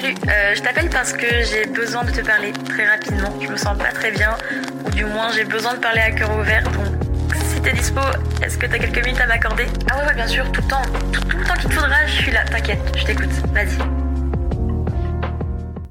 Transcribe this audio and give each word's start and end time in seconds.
salut, 0.00 0.14
euh, 0.28 0.54
je 0.54 0.62
t'appelle 0.62 0.88
parce 0.90 1.12
que 1.12 1.26
j'ai 1.44 1.66
besoin 1.66 2.04
de 2.04 2.10
te 2.10 2.20
parler 2.20 2.52
très 2.52 2.86
rapidement. 2.86 3.32
Je 3.40 3.48
me 3.48 3.56
sens 3.56 3.76
pas 3.76 3.92
très 3.92 4.10
bien, 4.10 4.36
ou 4.86 4.90
du 4.90 5.04
moins 5.04 5.30
j'ai 5.32 5.44
besoin 5.44 5.74
de 5.74 5.78
parler 5.80 6.00
à 6.00 6.10
cœur 6.12 6.30
ouvert, 6.38 6.64
donc 6.64 6.86
si 7.52 7.60
t'es 7.60 7.72
dispo, 7.72 8.00
est-ce 8.42 8.56
que 8.56 8.66
t'as 8.66 8.78
quelques 8.78 9.04
minutes 9.04 9.20
à 9.20 9.26
m'accorder? 9.26 9.66
Ah 9.90 9.98
ouais, 9.98 10.06
ouais, 10.06 10.14
bien 10.14 10.26
sûr, 10.26 10.50
tout 10.52 10.62
le 10.62 10.68
temps, 10.68 10.82
tout, 11.12 11.20
tout 11.24 11.36
le 11.36 11.44
temps 11.44 11.54
qu'il 11.54 11.70
te 11.70 11.74
faudra, 11.74 12.06
je 12.06 12.22
suis 12.22 12.32
là, 12.32 12.44
t'inquiète, 12.44 12.80
je 12.96 13.04
t'écoute, 13.04 13.30
vas-y. 13.52 13.78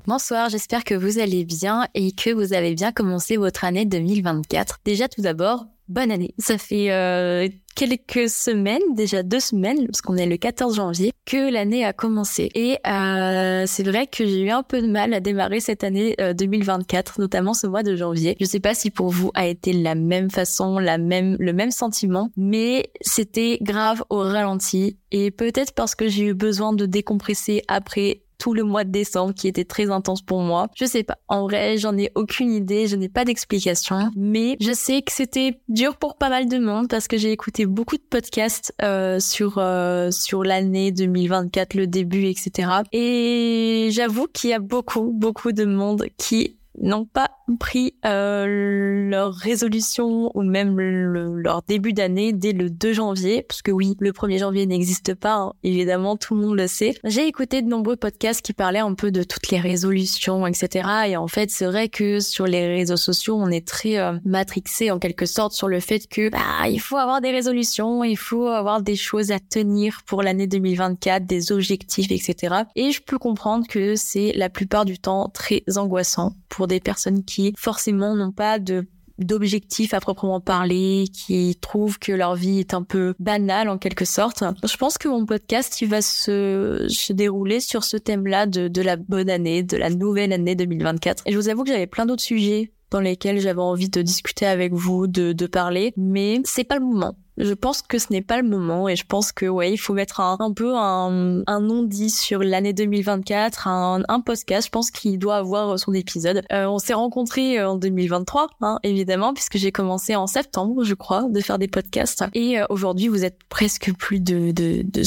Bonsoir, 0.08 0.50
j'espère 0.50 0.84
que 0.84 0.96
vous 0.96 1.20
allez 1.20 1.46
bien 1.46 1.88
et 1.94 2.12
que 2.12 2.32
vous 2.32 2.54
avez 2.54 2.73
bien 2.73 2.91
commencé 2.91 3.38
votre 3.38 3.64
année 3.64 3.86
2024. 3.86 4.80
Déjà 4.84 5.07
tout 5.07 5.21
d'abord, 5.21 5.66
bonne 5.90 6.12
année. 6.12 6.34
Ça 6.38 6.58
fait 6.58 6.92
euh, 6.92 7.50
quelques 7.76 8.30
semaines, 8.30 8.82
déjà 8.94 9.24
deux 9.24 9.39
semaines, 9.39 9.86
parce 9.88 10.02
qu'on 10.02 10.16
est 10.16 10.28
le 10.28 10.38
14 10.38 10.76
janvier, 10.76 11.12
que 11.26 11.52
l'année 11.52 11.84
a 11.84 11.94
commencé. 11.94 12.50
Et 12.56 12.78
euh, 12.88 13.66
c'est 13.68 13.84
vrai 13.84 14.07
que 14.07 14.25
j'ai 14.25 14.42
eu 14.42 14.50
un 14.52 14.64
peu 14.64 14.82
de 14.82 14.88
mal 14.88 15.14
à 15.14 15.20
démarrer 15.20 15.60
cette 15.60 15.84
année 15.84 16.15
2024, 16.38 17.15
euh, 17.20 17.24
notamment 17.24 17.54
ce 17.54 17.68
mois 17.68 17.84
de 17.84 17.96
janvier. 17.96 18.38
Je 18.39 18.46
sais 18.46 18.60
pas 18.60 18.74
si 18.74 18.92
pour 18.92 19.10
vous 19.10 19.32
a 19.34 19.48
été 19.48 19.74
la 19.74 19.96
même 19.96 20.29
façon, 20.29 20.78
la 20.78 20.98
même, 20.98 21.36
le 21.39 21.54
même 21.54 21.71
sentiment, 21.71 22.29
mais 22.37 22.92
c'était 23.01 23.57
grave 23.62 24.04
au 24.10 24.20
ralenti. 24.20 24.98
Et 25.12 25.32
peut-être 25.32 25.74
parce 25.74 25.96
que 25.96 26.07
j'ai 26.07 26.26
eu 26.26 26.34
besoin 26.34 26.74
de 26.74 26.86
décompresser 26.86 27.64
après 27.68 28.21
tout 28.39 28.54
le 28.54 28.64
mois 28.64 28.84
de 28.84 28.92
décembre 28.92 29.34
qui 29.36 29.48
était 29.48 29.66
très 29.66 29.92
intense 29.92 30.21
pour 30.24 30.42
moi. 30.42 30.68
Je 30.75 30.86
sais 30.86 31.04
pas. 31.04 31.18
En 31.28 31.43
vrai, 31.43 31.78
j'en 31.78 31.96
ai 31.98 32.11
aucune 32.16 32.52
idée, 32.52 32.88
je 32.88 32.95
n'ai 32.95 33.09
pas 33.09 33.25
d'explication, 33.25 34.09
mais 34.16 34.58
je 34.59 34.72
sais 34.72 35.02
que 35.03 35.12
c'était 35.12 35.59
dur 35.67 35.98
pour 35.98 36.16
pas 36.16 36.30
mal 36.30 36.48
de 36.48 36.58
monde 36.58 36.88
parce 36.88 37.08
que 37.08 37.17
j'ai 37.17 37.31
écouté 37.31 37.66
beaucoup 37.66 37.98
de 37.98 38.03
podcasts 38.09 38.73
euh, 38.81 39.20
sur 39.20 39.58
euh, 39.58 40.09
sur 40.09 40.44
l'année 40.44 40.92
2024, 40.92 41.75
le 41.75 41.86
début, 41.86 42.25
etc. 42.25 42.70
Et 42.94 43.89
j'avoue 43.92 44.28
qu'il 44.28 44.50
y 44.50 44.53
a 44.53 44.59
beaucoup 44.59 45.12
beaucoup 45.14 45.52
de 45.52 45.66
monde 45.66 46.06
qui 46.17 46.59
n'ont 46.81 47.06
pas 47.06 47.30
pris 47.59 47.95
euh, 48.06 49.09
leur 49.09 49.34
résolution 49.34 50.31
ou 50.36 50.44
même 50.44 50.78
leur 50.80 51.62
début 51.64 51.94
d'année 51.94 52.34
dès 52.34 52.54
le 52.54 52.70
2 52.70 52.94
janvier, 52.94 53.44
parce 53.48 53.62
que 53.62 53.72
oui, 53.72 53.95
le 54.00 54.12
1er 54.12 54.40
janvier 54.40 54.66
n'existe 54.66 55.16
pas, 55.16 55.36
hein. 55.36 55.54
évidemment, 55.64 56.16
tout 56.16 56.36
le 56.36 56.42
monde 56.42 56.58
le 56.58 56.67
sait. 56.67 56.95
J'ai 57.04 57.28
écouté 57.28 57.62
de 57.62 57.67
nombreux 57.67 57.95
podcasts 57.95 58.42
qui 58.42 58.54
parlaient 58.54 58.80
un 58.80 58.94
peu 58.94 59.12
de 59.12 59.23
toutes 59.23 59.50
les 59.50 59.59
résolutions, 59.59 60.45
etc. 60.45 60.88
Et 61.08 61.17
en 61.17 61.28
fait, 61.28 61.50
c'est 61.50 61.66
vrai 61.66 61.89
que 61.89 62.20
sur 62.20 62.45
les 62.45 62.67
réseaux 62.67 62.98
sociaux, 62.98 63.36
on 63.36 63.50
est 63.50 63.67
très 63.67 63.98
euh, 63.98 64.14
matrixé 64.26 64.92
en 64.92 65.00
quelque 65.00 65.26
sorte 65.26 65.54
sur 65.54 65.67
le 65.67 65.80
fait 65.80 66.08
que 66.08 66.30
bah, 66.30 66.67
il 66.70 66.80
faut 66.80 66.98
avoir 66.98 67.22
des 67.22 67.32
résolutions, 67.32 68.04
il 68.04 68.17
faut 68.17 68.48
avoir 68.48 68.82
des 68.82 68.95
choses 68.95 69.32
à 69.32 69.39
tenir 69.39 70.02
pour 70.06 70.23
l'année 70.23 70.48
2024, 70.48 71.26
des 71.26 71.52
objectifs, 71.52 72.11
etc. 72.11 72.64
Et 72.76 72.92
je 72.92 73.02
peux 73.02 73.17
comprendre 73.17 73.66
que 73.67 73.95
c'est 73.95 74.34
la 74.36 74.50
plupart 74.50 74.86
du 74.86 75.00
temps 75.00 75.30
très 75.34 75.64
angoissant 75.76 76.34
pour 76.50 76.67
des 76.70 76.80
personnes 76.80 77.25
qui 77.25 77.53
forcément 77.58 78.16
n'ont 78.16 78.31
pas 78.31 78.59
de 78.59 78.88
d'objectifs 79.20 79.94
à 79.94 80.00
proprement 80.00 80.39
parler, 80.39 81.06
qui 81.14 81.58
trouvent 81.59 82.00
que 82.00 82.11
leur 82.11 82.36
vie 82.36 82.59
est 82.59 82.73
un 82.73 82.84
peu 82.84 83.14
banale 83.20 83.70
en 83.70 83.78
quelque 83.78 84.06
sorte. 84.06 84.44
Je 84.64 84.78
pense 84.78 84.98
que 84.98 85.08
mon 85.08 85.26
podcast, 85.26 85.84
va 85.84 86.02
se, 86.02 86.86
se 86.89 87.14
dérouler 87.14 87.59
sur 87.59 87.84
ce 87.84 87.98
thème-là 87.98 88.45
de, 88.45 88.67
de 88.67 88.81
la 88.81 88.95
bonne 88.95 89.30
année, 89.30 89.64
de 89.64 89.78
la 89.78 89.89
nouvelle 89.89 90.34
année 90.34 90.56
2024. 90.56 91.23
Et 91.26 91.31
je 91.31 91.38
vous 91.38 91.50
avoue 91.50 91.64
que 91.64 91.72
j'avais 91.72 91.88
plein 91.88 92.06
d'autres 92.06 92.23
sujets 92.23 92.72
dans 92.92 93.00
lesquels 93.00 93.39
j'avais 93.39 93.61
envie 93.61 93.89
de 93.89 94.02
discuter 94.02 94.45
avec 94.45 94.73
vous, 94.73 95.08
de, 95.08 95.33
de 95.33 95.48
parler, 95.48 95.94
mais 95.95 96.42
c'est 96.44 96.64
pas 96.64 96.76
le 96.76 96.86
moment. 96.86 97.16
Je 97.40 97.54
pense 97.54 97.82
que 97.82 97.98
ce 97.98 98.08
n'est 98.12 98.22
pas 98.22 98.42
le 98.42 98.48
moment 98.48 98.90
et 98.90 98.98
je 98.98 99.06
pense 99.06 99.32
que 99.32 99.45
ouais, 99.45 99.72
il 99.72 99.78
faut 99.78 99.94
mettre 99.94 100.20
un, 100.20 100.52
peu 100.52 100.76
un, 100.76 101.42
un 101.48 101.59
non-dit 101.62 102.09
sur 102.09 102.40
l'année 102.44 102.73
2024, 102.73 103.68
un, 103.68 104.20
podcast. 104.26 104.68
Je 104.68 104.72
pense 104.72 104.92
qu'il 104.92 105.18
doit 105.18 105.38
avoir 105.38 105.80
son 105.80 105.94
épisode. 105.94 106.44
Euh, 106.52 106.66
on 106.66 106.80
s'est 106.80 106.94
rencontrés 106.94 107.64
en 107.64 107.76
2023, 107.76 108.50
hein, 108.62 108.80
évidemment, 108.84 109.34
puisque 109.34 109.58
j'ai 109.58 109.72
commencé 109.72 110.17
en 110.17 110.28
septembre, 110.28 110.84
je 110.84 110.94
crois, 110.94 111.28
de 111.30 111.40
faire 111.40 111.58
des 111.58 111.70
podcasts. 111.70 112.26
Et 112.33 112.60
euh, 112.60 112.66
aujourd'hui, 112.70 113.08
vous 113.08 113.23
êtes 113.23 113.39
presque 113.48 113.94
plus 113.98 114.20
de, 114.20 114.52
de, 114.52 114.83
de 114.83 115.04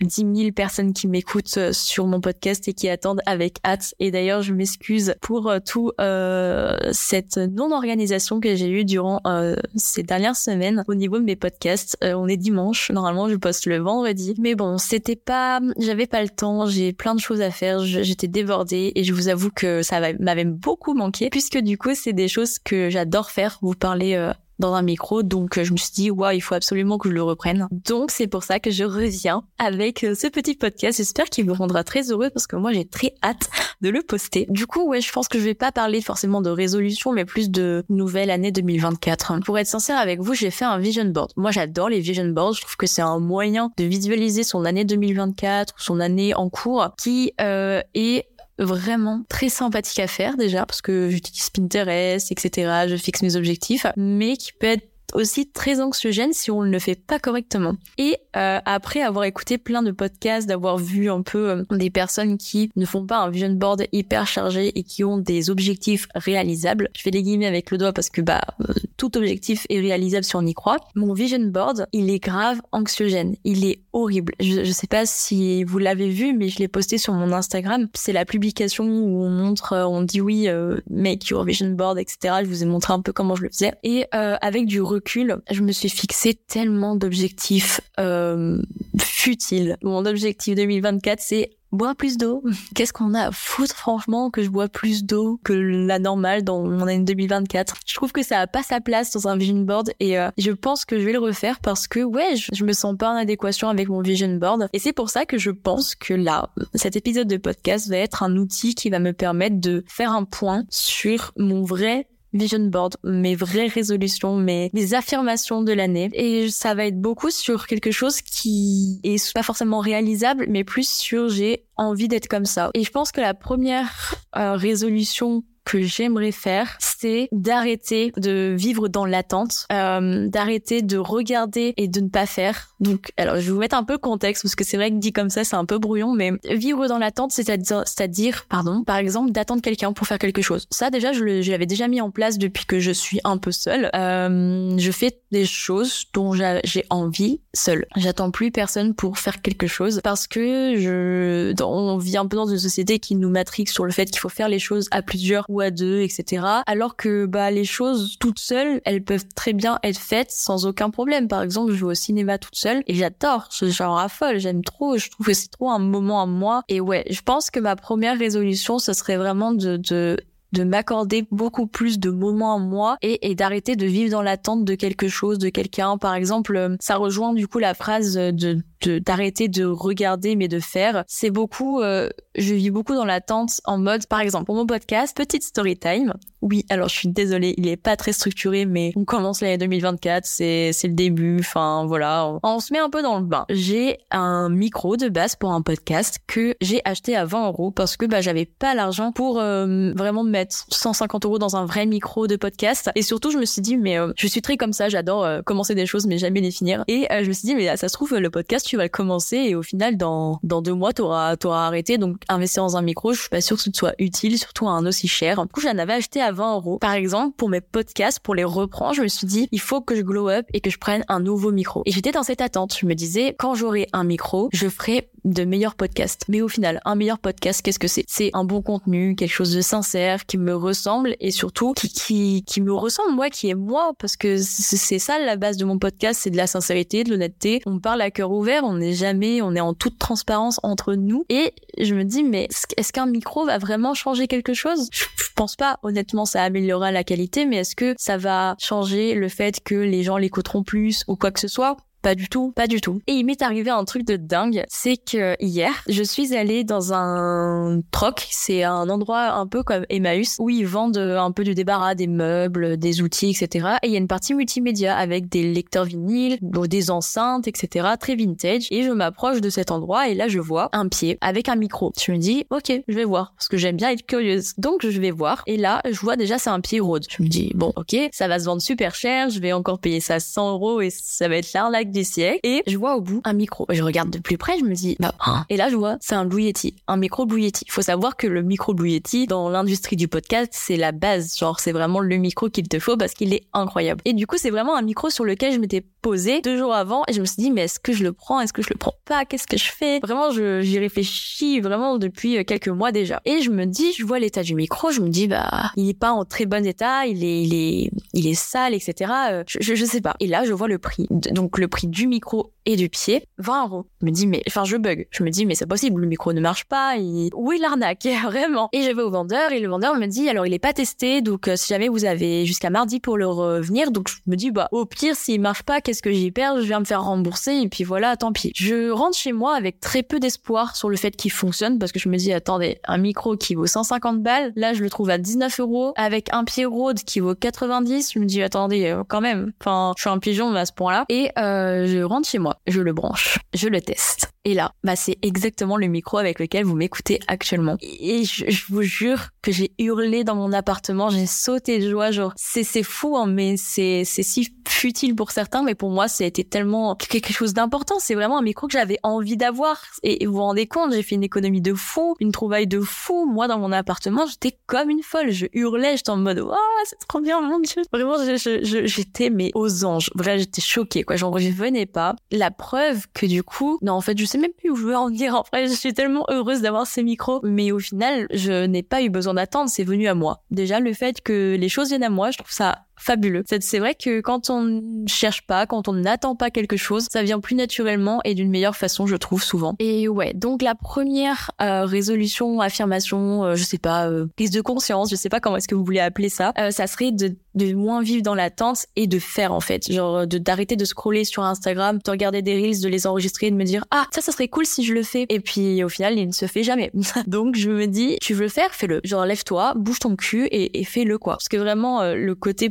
10 0.00 0.26
000 0.34 0.52
personnes 0.52 0.92
qui 0.92 1.06
m'écoutent 1.06 1.56
euh, 1.58 1.72
sur 1.72 2.06
mon 2.06 2.20
podcast 2.20 2.66
et 2.68 2.72
qui 2.72 2.88
attendent 2.88 3.20
avec 3.26 3.58
hâte. 3.64 3.94
Et 3.98 4.10
d'ailleurs, 4.10 4.42
je 4.42 4.52
m'excuse 4.52 5.14
pour 5.20 5.48
euh, 5.48 5.58
tout 5.64 5.92
euh, 6.00 6.76
cette 6.92 7.36
non-organisation 7.36 8.40
que 8.40 8.54
j'ai 8.54 8.70
eue 8.70 8.84
durant 8.84 9.20
euh, 9.26 9.56
ces 9.76 10.02
dernières 10.02 10.36
semaines 10.36 10.84
au 10.88 10.94
niveau 10.94 11.18
de 11.18 11.24
mes 11.24 11.36
podcasts. 11.36 11.59
On 12.02 12.28
est 12.28 12.36
dimanche, 12.36 12.90
normalement 12.90 13.28
je 13.28 13.36
poste 13.36 13.66
le 13.66 13.78
vendredi, 13.78 14.34
mais 14.38 14.54
bon, 14.54 14.78
c'était 14.78 15.16
pas, 15.16 15.60
j'avais 15.78 16.06
pas 16.06 16.22
le 16.22 16.28
temps, 16.28 16.66
j'ai 16.66 16.92
plein 16.92 17.14
de 17.14 17.20
choses 17.20 17.40
à 17.40 17.50
faire, 17.50 17.80
j'étais 17.80 18.28
débordée. 18.28 18.92
Et 18.94 19.04
je 19.04 19.12
vous 19.12 19.28
avoue 19.28 19.50
que 19.50 19.82
ça 19.82 20.00
m'avait 20.18 20.44
beaucoup 20.44 20.94
manqué 20.94 21.30
puisque 21.30 21.58
du 21.58 21.78
coup 21.78 21.94
c'est 21.94 22.12
des 22.12 22.28
choses 22.28 22.58
que 22.58 22.90
j'adore 22.90 23.30
faire, 23.30 23.58
vous 23.62 23.74
parler 23.74 24.30
dans 24.60 24.74
un 24.74 24.82
micro. 24.82 25.22
Donc 25.22 25.60
je 25.60 25.72
me 25.72 25.76
suis 25.76 25.92
dit, 25.92 26.10
waouh, 26.10 26.32
il 26.32 26.40
faut 26.40 26.54
absolument 26.54 26.98
que 26.98 27.08
je 27.08 27.14
le 27.14 27.22
reprenne. 27.22 27.66
Donc 27.70 28.10
c'est 28.10 28.26
pour 28.26 28.44
ça 28.44 28.60
que 28.60 28.70
je 28.70 28.84
reviens 28.84 29.42
avec 29.58 30.04
euh, 30.04 30.14
ce 30.14 30.28
petit 30.28 30.54
podcast. 30.54 30.98
J'espère 30.98 31.26
qu'il 31.26 31.46
vous 31.46 31.54
rendra 31.54 31.82
très 31.82 32.10
heureux 32.10 32.30
parce 32.30 32.46
que 32.46 32.56
moi 32.56 32.72
j'ai 32.72 32.84
très 32.84 33.14
hâte 33.22 33.50
de 33.80 33.88
le 33.88 34.02
poster. 34.02 34.46
Du 34.50 34.66
coup, 34.66 34.86
ouais, 34.86 35.00
je 35.00 35.10
pense 35.10 35.28
que 35.28 35.38
je 35.38 35.44
vais 35.44 35.54
pas 35.54 35.72
parler 35.72 36.00
forcément 36.00 36.42
de 36.42 36.50
résolution, 36.50 37.12
mais 37.12 37.24
plus 37.24 37.50
de 37.50 37.84
nouvelle 37.88 38.30
année 38.30 38.52
2024. 38.52 39.40
Pour 39.44 39.58
être 39.58 39.66
sincère 39.66 39.98
avec 39.98 40.20
vous, 40.20 40.34
j'ai 40.34 40.50
fait 40.50 40.64
un 40.64 40.78
vision 40.78 41.04
board. 41.04 41.32
Moi 41.36 41.50
j'adore 41.50 41.88
les 41.88 42.00
vision 42.00 42.26
boards. 42.28 42.54
Je 42.54 42.60
trouve 42.62 42.76
que 42.76 42.86
c'est 42.86 43.02
un 43.02 43.18
moyen 43.18 43.72
de 43.76 43.84
visualiser 43.84 44.42
son 44.42 44.64
année 44.64 44.84
2024 44.84 45.74
ou 45.76 45.82
son 45.82 46.00
année 46.00 46.34
en 46.34 46.48
cours 46.50 46.90
qui 46.98 47.32
euh, 47.40 47.80
est 47.94 48.26
vraiment 48.60 49.22
très 49.28 49.48
sympathique 49.48 49.98
à 49.98 50.06
faire 50.06 50.36
déjà 50.36 50.66
parce 50.66 50.82
que 50.82 51.08
j'utilise 51.10 51.50
Pinterest, 51.50 52.30
etc. 52.30 52.86
Je 52.88 52.96
fixe 52.96 53.22
mes 53.22 53.36
objectifs, 53.36 53.86
mais 53.96 54.36
qui 54.36 54.52
peut 54.52 54.66
être 54.66 54.88
aussi 55.14 55.50
très 55.50 55.80
anxiogène 55.80 56.32
si 56.32 56.50
on 56.50 56.62
ne 56.62 56.70
le 56.70 56.78
fait 56.78 56.94
pas 56.94 57.18
correctement. 57.18 57.74
Et 57.98 58.16
euh, 58.36 58.58
après 58.64 59.02
avoir 59.02 59.24
écouté 59.24 59.58
plein 59.58 59.82
de 59.82 59.90
podcasts, 59.90 60.46
d'avoir 60.46 60.78
vu 60.78 61.10
un 61.10 61.22
peu 61.22 61.50
euh, 61.50 61.64
des 61.70 61.90
personnes 61.90 62.38
qui 62.38 62.70
ne 62.76 62.86
font 62.86 63.06
pas 63.06 63.18
un 63.18 63.30
vision 63.30 63.50
board 63.50 63.84
hyper 63.92 64.26
chargé 64.26 64.78
et 64.78 64.82
qui 64.82 65.04
ont 65.04 65.18
des 65.18 65.50
objectifs 65.50 66.06
réalisables, 66.14 66.88
je 66.96 67.02
fais 67.02 67.10
les 67.10 67.22
guillemets 67.22 67.46
avec 67.46 67.70
le 67.70 67.78
doigt 67.78 67.92
parce 67.92 68.10
que 68.10 68.20
bah 68.20 68.40
euh, 68.60 68.72
tout 68.96 69.16
objectif 69.16 69.66
est 69.68 69.80
réalisable 69.80 70.24
si 70.24 70.36
on 70.36 70.46
y 70.46 70.54
croit. 70.54 70.78
Mon 70.94 71.12
vision 71.12 71.40
board, 71.40 71.86
il 71.92 72.10
est 72.10 72.20
grave 72.20 72.60
anxiogène, 72.72 73.36
il 73.44 73.64
est 73.64 73.80
horrible. 73.92 74.34
Je, 74.40 74.64
je 74.64 74.72
sais 74.72 74.86
pas 74.86 75.06
si 75.06 75.64
vous 75.64 75.78
l'avez 75.78 76.10
vu, 76.10 76.32
mais 76.32 76.48
je 76.48 76.58
l'ai 76.58 76.68
posté 76.68 76.98
sur 76.98 77.14
mon 77.14 77.32
Instagram. 77.32 77.88
C'est 77.94 78.12
la 78.12 78.24
publication 78.24 78.84
où 78.84 79.24
on 79.24 79.30
montre, 79.30 79.76
on 79.76 80.02
dit 80.02 80.20
oui, 80.20 80.48
make 80.88 81.28
your 81.28 81.44
vision 81.44 81.70
board, 81.70 81.98
etc. 81.98 82.34
Je 82.42 82.46
vous 82.46 82.62
ai 82.62 82.66
montré 82.66 82.92
un 82.92 83.00
peu 83.00 83.12
comment 83.12 83.34
je 83.34 83.42
le 83.42 83.50
faisais 83.50 83.72
et 83.82 84.06
avec 84.12 84.66
du 84.66 84.80
recul 84.80 84.99
je 85.06 85.62
me 85.62 85.72
suis 85.72 85.88
fixé 85.88 86.34
tellement 86.34 86.96
d'objectifs 86.96 87.80
euh, 87.98 88.60
futiles. 88.98 89.76
Mon 89.82 90.06
objectif 90.06 90.54
2024, 90.54 91.20
c'est 91.20 91.50
boire 91.72 91.94
plus 91.94 92.16
d'eau. 92.16 92.42
Qu'est-ce 92.74 92.92
qu'on 92.92 93.14
a 93.14 93.28
à 93.28 93.32
foutre 93.32 93.76
franchement 93.76 94.30
que 94.30 94.42
je 94.42 94.48
bois 94.48 94.68
plus 94.68 95.04
d'eau 95.04 95.40
que 95.44 95.52
la 95.52 95.98
normale 95.98 96.42
dans 96.42 96.62
mon 96.64 96.86
année 96.86 97.04
2024 97.04 97.76
Je 97.86 97.94
trouve 97.94 98.12
que 98.12 98.22
ça 98.22 98.40
a 98.40 98.46
pas 98.46 98.62
sa 98.62 98.80
place 98.80 99.12
dans 99.12 99.28
un 99.28 99.36
vision 99.36 99.60
board 99.60 99.90
et 100.00 100.18
euh, 100.18 100.30
je 100.38 100.50
pense 100.50 100.84
que 100.84 100.98
je 100.98 101.04
vais 101.04 101.12
le 101.12 101.18
refaire 101.18 101.60
parce 101.60 101.86
que 101.86 102.00
ouais, 102.00 102.36
je, 102.36 102.50
je, 102.52 102.64
me 102.64 102.72
sens 102.72 102.96
pas 102.96 103.10
en 103.10 103.16
adéquation 103.16 103.68
avec 103.68 103.88
mon 103.88 104.00
vision 104.00 104.34
board 104.36 104.68
et 104.72 104.78
c'est 104.78 104.92
pour 104.92 105.10
ça 105.10 105.26
que 105.26 105.38
je 105.38 105.50
pense 105.50 105.94
que 105.94 106.14
là, 106.14 106.50
cet 106.74 106.96
épisode 106.96 107.28
de 107.28 107.36
podcast 107.36 107.88
va 107.88 107.96
être 107.96 108.22
un 108.22 108.36
outil 108.36 108.74
qui 108.74 108.90
va 108.90 108.98
me 108.98 109.12
permettre 109.12 109.60
de 109.60 109.84
faire 109.86 110.12
un 110.12 110.24
point 110.24 110.64
sur 110.70 111.32
mon 111.36 111.62
vrai 111.62 112.08
vision 112.32 112.66
board, 112.66 112.96
mes 113.04 113.34
vraies 113.34 113.66
résolutions, 113.66 114.36
mes, 114.36 114.70
affirmations 114.92 115.62
de 115.62 115.72
l'année. 115.72 116.10
Et 116.14 116.50
ça 116.50 116.74
va 116.74 116.86
être 116.86 117.00
beaucoup 117.00 117.30
sur 117.30 117.66
quelque 117.66 117.90
chose 117.90 118.22
qui 118.22 119.00
est 119.04 119.32
pas 119.32 119.42
forcément 119.42 119.80
réalisable, 119.80 120.46
mais 120.48 120.64
plus 120.64 120.88
sur 120.88 121.28
j'ai 121.28 121.64
envie 121.76 122.08
d'être 122.08 122.28
comme 122.28 122.44
ça. 122.44 122.70
Et 122.74 122.84
je 122.84 122.90
pense 122.90 123.12
que 123.12 123.20
la 123.20 123.34
première 123.34 124.14
euh, 124.36 124.54
résolution 124.54 125.44
que 125.64 125.82
j'aimerais 125.82 126.32
faire, 126.32 126.76
c'est 126.78 127.28
d'arrêter 127.32 128.12
de 128.16 128.54
vivre 128.56 128.88
dans 128.88 129.06
l'attente, 129.06 129.66
euh, 129.72 130.28
d'arrêter 130.28 130.82
de 130.82 130.98
regarder 130.98 131.74
et 131.76 131.88
de 131.88 132.00
ne 132.00 132.08
pas 132.08 132.26
faire. 132.26 132.68
Donc, 132.80 133.12
alors 133.16 133.36
je 133.36 133.42
vais 133.42 133.52
vous 133.52 133.58
mettre 133.58 133.76
un 133.76 133.84
peu 133.84 133.98
contexte 133.98 134.42
parce 134.42 134.54
que 134.54 134.64
c'est 134.64 134.76
vrai 134.76 134.90
que 134.90 134.96
dit 134.96 135.12
comme 135.12 135.30
ça, 135.30 135.44
c'est 135.44 135.56
un 135.56 135.64
peu 135.64 135.78
brouillon, 135.78 136.14
mais 136.14 136.32
vivre 136.50 136.86
dans 136.88 136.98
l'attente, 136.98 137.32
c'est-à-dire, 137.32 138.46
pardon, 138.48 138.84
par 138.84 138.96
exemple, 138.96 139.32
d'attendre 139.32 139.62
quelqu'un 139.62 139.92
pour 139.92 140.06
faire 140.06 140.18
quelque 140.18 140.42
chose. 140.42 140.66
Ça, 140.70 140.90
déjà, 140.90 141.12
je 141.12 141.50
l'avais 141.50 141.66
déjà 141.66 141.88
mis 141.88 142.00
en 142.00 142.10
place 142.10 142.38
depuis 142.38 142.66
que 142.66 142.78
je 142.78 142.90
suis 142.90 143.20
un 143.24 143.38
peu 143.38 143.52
seule. 143.52 143.90
Euh, 143.94 144.74
je 144.78 144.90
fais 144.90 145.18
des 145.30 145.46
choses 145.46 146.06
dont 146.12 146.32
j'ai 146.32 146.84
envie 146.90 147.40
seule. 147.54 147.86
J'attends 147.96 148.30
plus 148.30 148.50
personne 148.50 148.94
pour 148.94 149.18
faire 149.18 149.42
quelque 149.42 149.66
chose 149.66 150.00
parce 150.02 150.26
que 150.26 150.76
je, 150.76 151.54
on 151.62 151.98
vit 151.98 152.16
un 152.16 152.26
peu 152.26 152.36
dans 152.36 152.46
une 152.46 152.58
société 152.58 152.98
qui 152.98 153.14
nous 153.16 153.30
matrique 153.30 153.68
sur 153.68 153.84
le 153.84 153.92
fait 153.92 154.06
qu'il 154.06 154.18
faut 154.18 154.28
faire 154.28 154.48
les 154.48 154.58
choses 154.58 154.88
à 154.90 155.02
plusieurs 155.02 155.46
ou 155.50 155.60
à 155.60 155.70
deux, 155.70 156.00
etc. 156.00 156.46
Alors 156.66 156.96
que 156.96 157.26
bah 157.26 157.50
les 157.50 157.64
choses 157.64 158.16
toutes 158.20 158.38
seules, 158.38 158.80
elles 158.84 159.02
peuvent 159.02 159.26
très 159.34 159.52
bien 159.52 159.78
être 159.82 159.98
faites 159.98 160.30
sans 160.30 160.64
aucun 160.64 160.90
problème. 160.90 161.28
Par 161.28 161.42
exemple, 161.42 161.72
je 161.72 161.84
vais 161.84 161.90
au 161.90 161.94
cinéma 161.94 162.38
toute 162.38 162.54
seule 162.54 162.82
et 162.86 162.94
j'adore, 162.94 163.48
j'en 163.60 163.94
raffole, 163.94 164.38
j'aime 164.38 164.62
trop, 164.62 164.96
je 164.96 165.10
trouve 165.10 165.26
que 165.26 165.34
c'est 165.34 165.50
trop 165.50 165.70
un 165.70 165.80
moment 165.80 166.22
à 166.22 166.26
moi. 166.26 166.62
Et 166.68 166.80
ouais, 166.80 167.04
je 167.10 167.20
pense 167.20 167.50
que 167.50 167.58
ma 167.58 167.74
première 167.74 168.16
résolution, 168.16 168.78
ce 168.78 168.92
serait 168.92 169.16
vraiment 169.16 169.52
de, 169.52 169.76
de 169.76 170.16
de 170.52 170.64
m'accorder 170.64 171.26
beaucoup 171.30 171.68
plus 171.68 172.00
de 172.00 172.10
moments 172.10 172.56
à 172.56 172.58
moi 172.58 172.96
et, 173.02 173.30
et 173.30 173.36
d'arrêter 173.36 173.76
de 173.76 173.86
vivre 173.86 174.10
dans 174.10 174.22
l'attente 174.22 174.64
de 174.64 174.74
quelque 174.74 175.06
chose, 175.06 175.38
de 175.38 175.48
quelqu'un. 175.48 175.96
Par 175.96 176.14
exemple, 176.14 176.56
euh, 176.56 176.76
ça 176.80 176.96
rejoint 176.96 177.34
du 177.34 177.46
coup 177.46 177.58
la 177.58 177.72
phrase 177.74 178.14
de 178.14 178.58
d'arrêter 178.88 179.48
de, 179.48 179.64
regarder 179.64 180.36
mais 180.36 180.48
de 180.48 180.60
faire. 180.60 181.04
C'est 181.06 181.30
beaucoup, 181.30 181.80
euh, 181.80 182.08
je 182.36 182.54
vis 182.54 182.70
beaucoup 182.70 182.94
dans 182.94 183.04
l'attente 183.04 183.60
en 183.64 183.78
mode, 183.78 184.06
par 184.06 184.20
exemple, 184.20 184.46
pour 184.46 184.54
mon 184.54 184.66
podcast, 184.66 185.16
petite 185.16 185.42
story 185.42 185.76
time. 185.76 186.14
Oui, 186.42 186.64
alors 186.70 186.88
je 186.88 186.94
suis 186.94 187.08
désolée, 187.08 187.54
il 187.58 187.68
est 187.68 187.76
pas 187.76 187.96
très 187.96 188.12
structuré, 188.12 188.64
mais 188.64 188.92
on 188.96 189.04
commence 189.04 189.42
l'année 189.42 189.58
2024, 189.58 190.24
c'est 190.24 190.72
c'est 190.72 190.88
le 190.88 190.94
début. 190.94 191.38
Enfin 191.40 191.84
voilà, 191.86 192.38
on, 192.42 192.60
se 192.60 192.72
met 192.72 192.78
un 192.78 192.88
peu 192.88 193.02
dans 193.02 193.18
le 193.18 193.26
bain. 193.26 193.44
J'ai 193.50 193.98
un 194.10 194.48
micro 194.48 194.96
de 194.96 195.08
base 195.08 195.36
pour 195.36 195.52
un 195.52 195.60
podcast 195.60 196.18
que 196.26 196.54
j'ai 196.62 196.80
acheté 196.86 197.14
à 197.14 197.26
20 197.26 197.48
euros 197.48 197.70
parce 197.70 197.98
que 197.98 198.06
bah 198.06 198.22
j'avais 198.22 198.46
pas 198.46 198.74
l'argent 198.74 199.12
pour 199.12 199.38
euh, 199.38 199.92
vraiment 199.94 200.24
mettre 200.24 200.64
150 200.70 201.26
euros 201.26 201.38
dans 201.38 201.56
un 201.56 201.66
vrai 201.66 201.84
micro 201.84 202.26
de 202.26 202.36
podcast. 202.36 202.90
Et 202.94 203.02
surtout, 203.02 203.30
je 203.30 203.38
me 203.38 203.44
suis 203.44 203.60
dit, 203.60 203.76
mais 203.76 203.98
euh, 203.98 204.12
je 204.16 204.26
suis 204.26 204.40
très 204.40 204.56
comme 204.56 204.72
ça, 204.72 204.88
j'adore 204.88 205.24
euh, 205.24 205.42
commencer 205.42 205.74
des 205.74 205.86
choses 205.86 206.06
mais 206.06 206.16
jamais 206.16 206.40
les 206.40 206.50
finir. 206.50 206.84
Et 206.88 207.06
je 207.10 207.28
me 207.28 207.32
suis 207.32 207.46
dit, 207.46 207.54
mais 207.54 207.76
ça 207.76 207.88
se 207.88 207.92
trouve 207.92 208.16
le 208.16 208.30
podcast, 208.30 208.69
tu 208.70 208.76
vas 208.76 208.84
le 208.84 208.88
commencer 208.88 209.36
et 209.36 209.56
au 209.56 209.62
final 209.62 209.96
dans 209.96 210.38
dans 210.44 210.62
deux 210.62 210.74
mois, 210.74 210.92
t'auras 210.92 211.36
t'auras 211.36 211.66
arrêté. 211.66 211.98
Donc 211.98 212.22
investir 212.28 212.62
dans 212.62 212.76
un 212.76 212.82
micro, 212.82 213.12
je 213.12 213.20
suis 213.20 213.28
pas 213.28 213.40
sûre 213.40 213.56
que 213.56 213.62
ce 213.64 213.70
soit 213.74 213.94
utile, 213.98 214.38
surtout 214.38 214.68
à 214.68 214.70
un 214.70 214.86
aussi 214.86 215.08
cher. 215.08 215.42
Du 215.42 215.52
coup, 215.52 215.60
j'en 215.60 215.76
avais 215.76 215.94
acheté 215.94 216.20
à 216.20 216.30
20 216.30 216.54
euros. 216.54 216.78
Par 216.78 216.92
exemple, 216.92 217.34
pour 217.36 217.48
mes 217.48 217.60
podcasts, 217.60 218.20
pour 218.20 218.36
les 218.36 218.44
reprendre, 218.44 218.94
je 218.94 219.02
me 219.02 219.08
suis 219.08 219.26
dit, 219.26 219.48
il 219.50 219.60
faut 219.60 219.80
que 219.80 219.96
je 219.96 220.02
glow 220.02 220.28
up 220.28 220.46
et 220.54 220.60
que 220.60 220.70
je 220.70 220.78
prenne 220.78 221.04
un 221.08 221.18
nouveau 221.18 221.50
micro. 221.50 221.82
Et 221.84 221.90
j'étais 221.90 222.12
dans 222.12 222.22
cette 222.22 222.40
attente. 222.40 222.76
Je 222.78 222.86
me 222.86 222.94
disais, 222.94 223.34
quand 223.36 223.54
j'aurai 223.54 223.88
un 223.92 224.04
micro, 224.04 224.48
je 224.52 224.68
ferai 224.68 225.10
de 225.24 225.44
meilleurs 225.44 225.74
podcasts. 225.74 226.24
Mais 226.28 226.40
au 226.42 226.48
final, 226.48 226.80
un 226.84 226.94
meilleur 226.94 227.18
podcast, 227.18 227.62
qu'est-ce 227.62 227.78
que 227.78 227.88
c'est? 227.88 228.04
C'est 228.08 228.30
un 228.34 228.44
bon 228.44 228.62
contenu, 228.62 229.14
quelque 229.16 229.32
chose 229.32 229.54
de 229.54 229.60
sincère, 229.60 230.26
qui 230.26 230.38
me 230.38 230.54
ressemble 230.54 231.16
et 231.20 231.30
surtout 231.30 231.72
qui, 231.72 231.88
qui, 231.88 232.44
qui 232.46 232.60
me 232.60 232.72
ressemble, 232.72 233.12
moi, 233.14 233.30
qui 233.30 233.50
est 233.50 233.54
moi, 233.54 233.92
parce 233.98 234.16
que 234.16 234.36
c'est 234.38 234.98
ça 234.98 235.18
la 235.18 235.36
base 235.36 235.56
de 235.56 235.64
mon 235.64 235.78
podcast, 235.78 236.20
c'est 236.22 236.30
de 236.30 236.36
la 236.36 236.46
sincérité, 236.46 237.04
de 237.04 237.10
l'honnêteté. 237.10 237.60
On 237.66 237.78
parle 237.78 238.00
à 238.00 238.10
cœur 238.10 238.30
ouvert, 238.30 238.64
on 238.64 238.74
n'est 238.74 238.92
jamais, 238.92 239.42
on 239.42 239.54
est 239.54 239.60
en 239.60 239.74
toute 239.74 239.98
transparence 239.98 240.60
entre 240.62 240.94
nous. 240.94 241.24
Et 241.28 241.52
je 241.78 241.94
me 241.94 242.04
dis, 242.04 242.22
mais 242.22 242.48
est-ce 242.76 242.92
qu'un 242.92 243.06
micro 243.06 243.44
va 243.44 243.58
vraiment 243.58 243.94
changer 243.94 244.26
quelque 244.26 244.54
chose? 244.54 244.88
Je, 244.92 245.04
pense 245.34 245.56
pas. 245.56 245.78
Honnêtement, 245.82 246.26
ça 246.26 246.42
améliorera 246.42 246.92
la 246.92 247.04
qualité, 247.04 247.46
mais 247.46 247.56
est-ce 247.58 247.74
que 247.74 247.94
ça 247.98 248.18
va 248.18 248.56
changer 248.58 249.14
le 249.14 249.28
fait 249.28 249.60
que 249.64 249.74
les 249.74 250.02
gens 250.02 250.18
l'écouteront 250.18 250.62
plus 250.62 251.04
ou 251.08 251.16
quoi 251.16 251.30
que 251.30 251.40
ce 251.40 251.48
soit? 251.48 251.76
Pas 252.02 252.14
du 252.14 252.28
tout, 252.28 252.52
pas 252.52 252.66
du 252.66 252.80
tout. 252.80 253.00
Et 253.06 253.12
il 253.12 253.24
m'est 253.24 253.42
arrivé 253.42 253.70
un 253.70 253.84
truc 253.84 254.04
de 254.04 254.16
dingue, 254.16 254.64
c'est 254.68 254.96
que 254.96 255.36
hier, 255.40 255.72
je 255.88 256.02
suis 256.02 256.34
allée 256.34 256.64
dans 256.64 256.92
un 256.92 257.80
troc, 257.90 258.26
c'est 258.30 258.62
un 258.62 258.88
endroit 258.88 259.32
un 259.32 259.46
peu 259.46 259.62
comme 259.62 259.84
Emmaüs, 259.88 260.36
où 260.38 260.50
ils 260.50 260.66
vendent 260.66 260.98
un 260.98 261.32
peu 261.32 261.44
du 261.44 261.54
débarras, 261.54 261.94
des 261.94 262.06
meubles, 262.06 262.76
des 262.76 263.02
outils, 263.02 263.30
etc. 263.30 263.76
Et 263.82 263.88
il 263.88 263.92
y 263.92 263.96
a 263.96 263.98
une 263.98 264.08
partie 264.08 264.34
multimédia 264.34 264.96
avec 264.96 265.28
des 265.28 265.52
lecteurs 265.52 265.84
vinyles, 265.84 266.38
des 266.40 266.90
enceintes, 266.90 267.48
etc. 267.48 267.88
Très 267.98 268.14
vintage. 268.14 268.66
Et 268.70 268.82
je 268.82 268.90
m'approche 268.90 269.40
de 269.40 269.50
cet 269.50 269.70
endroit 269.70 270.08
et 270.08 270.14
là, 270.14 270.28
je 270.28 270.38
vois 270.38 270.68
un 270.72 270.88
pied 270.88 271.18
avec 271.20 271.48
un 271.48 271.56
micro. 271.56 271.92
Je 272.00 272.12
me 272.12 272.18
dis, 272.18 272.44
ok, 272.50 272.72
je 272.86 272.94
vais 272.94 273.04
voir, 273.04 273.32
parce 273.36 273.48
que 273.48 273.56
j'aime 273.56 273.76
bien 273.76 273.90
être 273.90 274.06
curieuse. 274.06 274.54
Donc, 274.58 274.86
je 274.86 275.00
vais 275.00 275.10
voir. 275.10 275.42
Et 275.46 275.56
là, 275.56 275.80
je 275.88 275.98
vois 276.00 276.16
déjà, 276.16 276.38
c'est 276.38 276.50
un 276.50 276.60
pied 276.60 276.80
Rode. 276.80 277.06
Je 277.08 277.22
me 277.22 277.28
dis, 277.28 277.52
bon, 277.54 277.72
ok, 277.76 277.96
ça 278.12 278.28
va 278.28 278.38
se 278.38 278.44
vendre 278.44 278.62
super 278.62 278.94
cher, 278.94 279.30
je 279.30 279.40
vais 279.40 279.52
encore 279.52 279.80
payer 279.80 280.00
ça 280.00 280.20
100 280.20 280.52
euros 280.52 280.80
et 280.80 280.90
ça 280.90 281.28
va 281.28 281.36
être 281.36 281.52
l'arnaque 281.52 281.89
du 281.90 282.04
siècle. 282.04 282.40
Et 282.42 282.62
je 282.66 282.76
vois 282.76 282.96
au 282.96 283.00
bout 283.00 283.20
un 283.24 283.32
micro. 283.32 283.66
Je 283.70 283.82
regarde 283.82 284.10
de 284.10 284.18
plus 284.18 284.38
près, 284.38 284.58
je 284.58 284.64
me 284.64 284.74
dis, 284.74 284.96
bah, 284.98 285.14
hein. 285.24 285.44
et 285.48 285.56
là, 285.56 285.68
je 285.68 285.76
vois, 285.76 285.96
c'est 286.00 286.14
un 286.14 286.24
Blue 286.24 286.42
Yeti, 286.42 286.74
un 286.86 286.96
micro 286.96 287.26
Blue 287.26 287.40
Yeti. 287.42 287.64
Faut 287.68 287.82
savoir 287.82 288.16
que 288.16 288.26
le 288.26 288.42
micro 288.42 288.74
Blue 288.74 288.90
Yeti, 288.90 289.26
dans 289.26 289.48
l'industrie 289.48 289.96
du 289.96 290.08
podcast, 290.08 290.50
c'est 290.52 290.76
la 290.76 290.92
base. 290.92 291.36
Genre, 291.36 291.60
c'est 291.60 291.72
vraiment 291.72 292.00
le 292.00 292.16
micro 292.16 292.48
qu'il 292.48 292.68
te 292.68 292.78
faut 292.78 292.96
parce 292.96 293.14
qu'il 293.14 293.34
est 293.34 293.42
incroyable. 293.52 294.00
Et 294.04 294.12
du 294.12 294.26
coup, 294.26 294.36
c'est 294.38 294.50
vraiment 294.50 294.76
un 294.76 294.82
micro 294.82 295.10
sur 295.10 295.24
lequel 295.24 295.52
je 295.52 295.58
m'étais 295.58 295.84
posée 296.02 296.40
deux 296.40 296.56
jours 296.56 296.74
avant 296.74 297.02
et 297.08 297.12
je 297.12 297.20
me 297.20 297.26
suis 297.26 297.42
dit, 297.42 297.50
mais 297.50 297.62
est-ce 297.62 297.78
que 297.78 297.92
je 297.92 298.02
le 298.02 298.12
prends? 298.12 298.40
Est-ce 298.40 298.52
que 298.52 298.62
je 298.62 298.70
le 298.70 298.76
prends 298.76 298.94
pas? 299.04 299.24
Qu'est-ce 299.24 299.46
que 299.46 299.56
je 299.56 299.70
fais? 299.70 300.00
Vraiment, 300.00 300.30
j'y 300.30 300.78
réfléchis 300.78 301.60
vraiment 301.60 301.98
depuis 301.98 302.38
euh, 302.38 302.44
quelques 302.44 302.68
mois 302.68 302.92
déjà. 302.92 303.20
Et 303.24 303.42
je 303.42 303.50
me 303.50 303.66
dis, 303.66 303.92
je 303.92 304.04
vois 304.04 304.18
l'état 304.18 304.42
du 304.42 304.54
micro, 304.54 304.90
je 304.90 305.00
me 305.00 305.08
dis, 305.08 305.28
bah, 305.28 305.70
il 305.76 305.88
est 305.88 305.98
pas 305.98 306.12
en 306.12 306.24
très 306.24 306.46
bon 306.46 306.64
état, 306.66 307.06
il 307.06 307.24
est, 307.24 307.42
il 307.42 307.54
est, 307.54 307.90
il 308.14 308.26
est 308.26 308.34
sale, 308.34 308.74
etc. 308.74 309.12
Euh, 309.30 309.44
je, 309.46 309.58
je, 309.60 309.74
je 309.74 309.84
sais 309.84 310.00
pas. 310.00 310.14
Et 310.20 310.26
là, 310.26 310.44
je 310.44 310.52
vois 310.52 310.68
le 310.68 310.78
prix. 310.78 311.06
Donc, 311.10 311.58
le 311.58 311.68
prix 311.68 311.79
du 311.86 312.06
micro 312.06 312.52
et 312.66 312.76
du 312.76 312.88
pied, 312.88 313.26
20 313.38 313.66
euros. 313.66 313.86
Je 314.00 314.06
me 314.06 314.10
dis, 314.10 314.26
mais, 314.26 314.42
enfin, 314.46 314.64
je 314.64 314.76
bug. 314.76 315.06
Je 315.10 315.22
me 315.22 315.30
dis, 315.30 315.46
mais 315.46 315.54
c'est 315.54 315.66
possible, 315.66 316.00
le 316.00 316.06
micro 316.06 316.32
ne 316.32 316.40
marche 316.40 316.64
pas. 316.64 316.96
Il... 316.96 317.30
Oui, 317.34 317.58
l'arnaque, 317.60 318.06
vraiment. 318.24 318.68
Et 318.72 318.82
je 318.82 318.90
vais 318.90 319.02
au 319.02 319.10
vendeur 319.10 319.52
et 319.52 319.60
le 319.60 319.68
vendeur 319.68 319.96
me 319.96 320.06
dit, 320.06 320.28
alors 320.28 320.46
il 320.46 320.52
est 320.52 320.58
pas 320.58 320.72
testé, 320.72 321.22
donc 321.22 321.48
euh, 321.48 321.56
si 321.56 321.68
jamais 321.68 321.88
vous 321.88 322.04
avez 322.04 322.44
jusqu'à 322.46 322.70
mardi 322.70 323.00
pour 323.00 323.16
le 323.16 323.26
revenir, 323.26 323.90
donc 323.90 324.08
je 324.08 324.16
me 324.26 324.36
dis, 324.36 324.50
bah, 324.50 324.68
au 324.72 324.84
pire, 324.84 325.16
s'il 325.16 325.40
marche 325.40 325.62
pas, 325.62 325.80
qu'est-ce 325.80 326.02
que 326.02 326.12
j'y 326.12 326.30
perds? 326.30 326.60
Je 326.60 326.66
viens 326.66 326.80
me 326.80 326.84
faire 326.84 327.02
rembourser 327.02 327.52
et 327.62 327.68
puis 327.68 327.84
voilà, 327.84 328.16
tant 328.16 328.32
pis. 328.32 328.52
Je 328.54 328.90
rentre 328.90 329.16
chez 329.16 329.32
moi 329.32 329.54
avec 329.56 329.80
très 329.80 330.02
peu 330.02 330.20
d'espoir 330.20 330.76
sur 330.76 330.90
le 330.90 330.96
fait 330.96 331.12
qu'il 331.12 331.32
fonctionne 331.32 331.78
parce 331.78 331.92
que 331.92 331.98
je 331.98 332.08
me 332.08 332.16
dis, 332.16 332.32
attendez, 332.32 332.78
un 332.86 332.98
micro 332.98 333.36
qui 333.36 333.54
vaut 333.54 333.66
150 333.66 334.22
balles, 334.22 334.52
là, 334.56 334.74
je 334.74 334.82
le 334.82 334.90
trouve 334.90 335.10
à 335.10 335.18
19 335.18 335.60
euros 335.60 335.92
avec 335.96 336.28
un 336.32 336.44
pied 336.44 336.64
Rode 336.64 337.00
qui 337.00 337.20
vaut 337.20 337.34
90. 337.34 338.12
Je 338.12 338.18
me 338.18 338.24
dis, 338.24 338.42
attendez, 338.42 338.86
euh, 338.86 339.02
quand 339.06 339.20
même, 339.20 339.52
enfin, 339.60 339.92
je 339.96 340.02
suis 340.02 340.10
un 340.10 340.18
pigeon 340.18 340.54
à 340.54 340.66
ce 340.66 340.72
point-là. 340.72 341.04
Et 341.08 341.30
euh, 341.38 341.69
je 341.86 342.02
rentre 342.02 342.28
chez 342.28 342.38
moi 342.38 342.60
je 342.66 342.80
le 342.80 342.92
branche, 342.92 343.38
je 343.54 343.68
le 343.68 343.80
teste. 343.80 344.30
Et 344.46 344.54
là, 344.54 344.72
bah 344.84 344.96
c'est 344.96 345.18
exactement 345.20 345.76
le 345.76 345.86
micro 345.86 346.16
avec 346.16 346.40
lequel 346.40 346.64
vous 346.64 346.74
m'écoutez 346.74 347.20
actuellement. 347.26 347.76
Et 347.82 348.24
je, 348.24 348.44
vous 348.70 348.80
jure 348.80 349.28
que 349.42 349.52
j'ai 349.52 349.72
hurlé 349.78 350.24
dans 350.24 350.34
mon 350.34 350.54
appartement, 350.54 351.10
j'ai 351.10 351.26
sauté 351.26 351.78
de 351.78 351.90
joie, 351.90 352.10
genre 352.10 352.32
c'est 352.36 352.64
c'est 352.64 352.82
fou, 352.82 353.18
hein, 353.18 353.26
mais 353.26 353.58
c'est 353.58 354.04
c'est 354.06 354.22
si 354.22 354.48
futile 354.66 355.14
pour 355.14 355.30
certains, 355.30 355.62
mais 355.62 355.74
pour 355.74 355.90
moi 355.90 356.08
c'était 356.08 356.44
tellement 356.44 356.94
quelque 356.94 357.34
chose 357.34 357.52
d'important. 357.52 357.96
C'est 357.98 358.14
vraiment 358.14 358.38
un 358.38 358.42
micro 358.42 358.66
que 358.66 358.72
j'avais 358.72 358.98
envie 359.02 359.36
d'avoir. 359.36 359.82
Et, 360.02 360.24
vous 360.24 360.32
vous 360.32 360.40
rendez 360.40 360.66
compte, 360.66 360.94
j'ai 360.94 361.02
fait 361.02 361.16
une 361.16 361.24
économie 361.24 361.60
de 361.60 361.74
fou, 361.74 362.14
une 362.18 362.32
trouvaille 362.32 362.66
de 362.66 362.80
fou. 362.80 363.26
Moi 363.26 363.46
dans 363.46 363.58
mon 363.58 363.72
appartement, 363.72 364.24
j'étais 364.26 364.56
comme 364.66 364.88
une 364.88 365.02
folle, 365.02 365.32
je 365.32 365.46
hurlais, 365.52 365.98
j'étais 365.98 366.10
en 366.10 366.16
mode 366.16 366.38
oh 366.38 366.54
c'est 366.86 367.06
trop 367.06 367.20
bien 367.20 367.42
mon 367.42 367.60
dieu. 367.60 367.82
Vraiment, 367.92 368.16
j'étais 368.62 369.28
mais 369.28 369.50
aux 369.54 369.84
anges. 369.84 370.10
Vrai, 370.14 370.38
j'étais 370.38 370.62
choquée 370.62 371.02
quoi. 371.02 371.16
Venais 371.60 371.86
pas. 371.86 372.16
La 372.30 372.50
preuve 372.50 373.06
que 373.14 373.26
du 373.26 373.42
coup, 373.42 373.78
non 373.82 373.92
en 373.92 374.00
fait 374.00 374.18
je 374.18 374.24
sais 374.24 374.38
même 374.38 374.52
plus 374.52 374.70
où 374.70 374.76
je 374.76 374.86
veux 374.86 374.96
en 374.96 375.08
venir. 375.08 375.34
En 375.34 375.44
fait, 375.44 375.66
je 375.68 375.72
suis 375.72 375.94
tellement 375.94 376.24
heureuse 376.28 376.60
d'avoir 376.60 376.86
ces 376.86 377.02
micros. 377.02 377.40
Mais 377.42 377.72
au 377.72 377.78
final, 377.78 378.26
je 378.32 378.66
n'ai 378.66 378.82
pas 378.82 379.02
eu 379.02 379.10
besoin 379.10 379.34
d'attendre. 379.34 379.70
C'est 379.70 379.84
venu 379.84 380.08
à 380.08 380.14
moi. 380.14 380.42
Déjà, 380.50 380.80
le 380.80 380.92
fait 380.92 381.20
que 381.20 381.56
les 381.58 381.68
choses 381.68 381.88
viennent 381.88 382.04
à 382.04 382.10
moi, 382.10 382.30
je 382.30 382.38
trouve 382.38 382.52
ça 382.52 382.86
fabuleux. 383.00 383.44
C'est 383.46 383.78
vrai 383.78 383.94
que 383.94 384.20
quand 384.20 384.50
on 384.50 384.62
ne 384.62 385.08
cherche 385.08 385.42
pas, 385.46 385.66
quand 385.66 385.88
on 385.88 385.92
n'attend 385.92 386.36
pas 386.36 386.50
quelque 386.50 386.76
chose, 386.76 387.06
ça 387.10 387.22
vient 387.22 387.40
plus 387.40 387.56
naturellement 387.56 388.20
et 388.24 388.34
d'une 388.34 388.50
meilleure 388.50 388.76
façon, 388.76 389.06
je 389.06 389.16
trouve 389.16 389.42
souvent. 389.42 389.74
Et 389.78 390.08
ouais, 390.08 390.32
donc 390.34 390.62
la 390.62 390.74
première 390.74 391.50
euh, 391.62 391.84
résolution, 391.84 392.60
affirmation, 392.60 393.44
euh, 393.44 393.54
je 393.54 393.64
sais 393.64 393.78
pas, 393.78 394.08
euh, 394.08 394.26
prise 394.36 394.50
de 394.50 394.60
conscience, 394.60 395.10
je 395.10 395.16
sais 395.16 395.28
pas 395.28 395.40
comment 395.40 395.56
est-ce 395.56 395.68
que 395.68 395.74
vous 395.74 395.84
voulez 395.84 396.00
appeler 396.00 396.28
ça, 396.28 396.52
ça 396.70 396.86
serait 396.86 397.12
de, 397.12 397.34
de 397.54 397.74
moins 397.74 398.02
vivre 398.02 398.22
dans 398.22 398.34
l'attente 398.34 398.86
et 398.96 399.06
de 399.06 399.18
faire 399.18 399.52
en 399.52 399.60
fait, 399.60 399.90
genre 399.90 400.26
de 400.26 400.38
d'arrêter 400.38 400.76
de 400.76 400.84
scroller 400.84 401.24
sur 401.24 401.42
Instagram, 401.42 401.98
de 402.04 402.10
regarder 402.10 402.42
des 402.42 402.54
reels, 402.54 402.80
de 402.80 402.88
les 402.88 403.06
enregistrer, 403.06 403.50
de 403.50 403.56
me 403.56 403.64
dire 403.64 403.84
ah 403.90 404.06
ça 404.10 404.20
ça 404.20 404.32
serait 404.32 404.48
cool 404.48 404.66
si 404.66 404.84
je 404.84 404.94
le 404.94 405.02
fais. 405.02 405.26
Et 405.28 405.40
puis 405.40 405.82
au 405.82 405.88
final, 405.88 406.18
il 406.18 406.26
ne 406.26 406.32
se 406.32 406.46
fait 406.46 406.62
jamais. 406.62 406.90
donc 407.26 407.56
je 407.56 407.70
me 407.70 407.86
dis 407.86 408.18
tu 408.20 408.34
veux 408.34 408.44
le 408.44 408.48
faire, 408.48 408.74
fais-le. 408.74 409.00
Genre 409.04 409.24
lève-toi, 409.24 409.74
bouge 409.76 409.98
ton 410.00 410.16
cul 410.16 410.46
et, 410.46 410.80
et 410.80 410.84
fais-le 410.84 411.18
quoi. 411.18 411.34
Parce 411.34 411.48
que 411.48 411.56
vraiment 411.56 412.02
le 412.14 412.34
côté. 412.34 412.70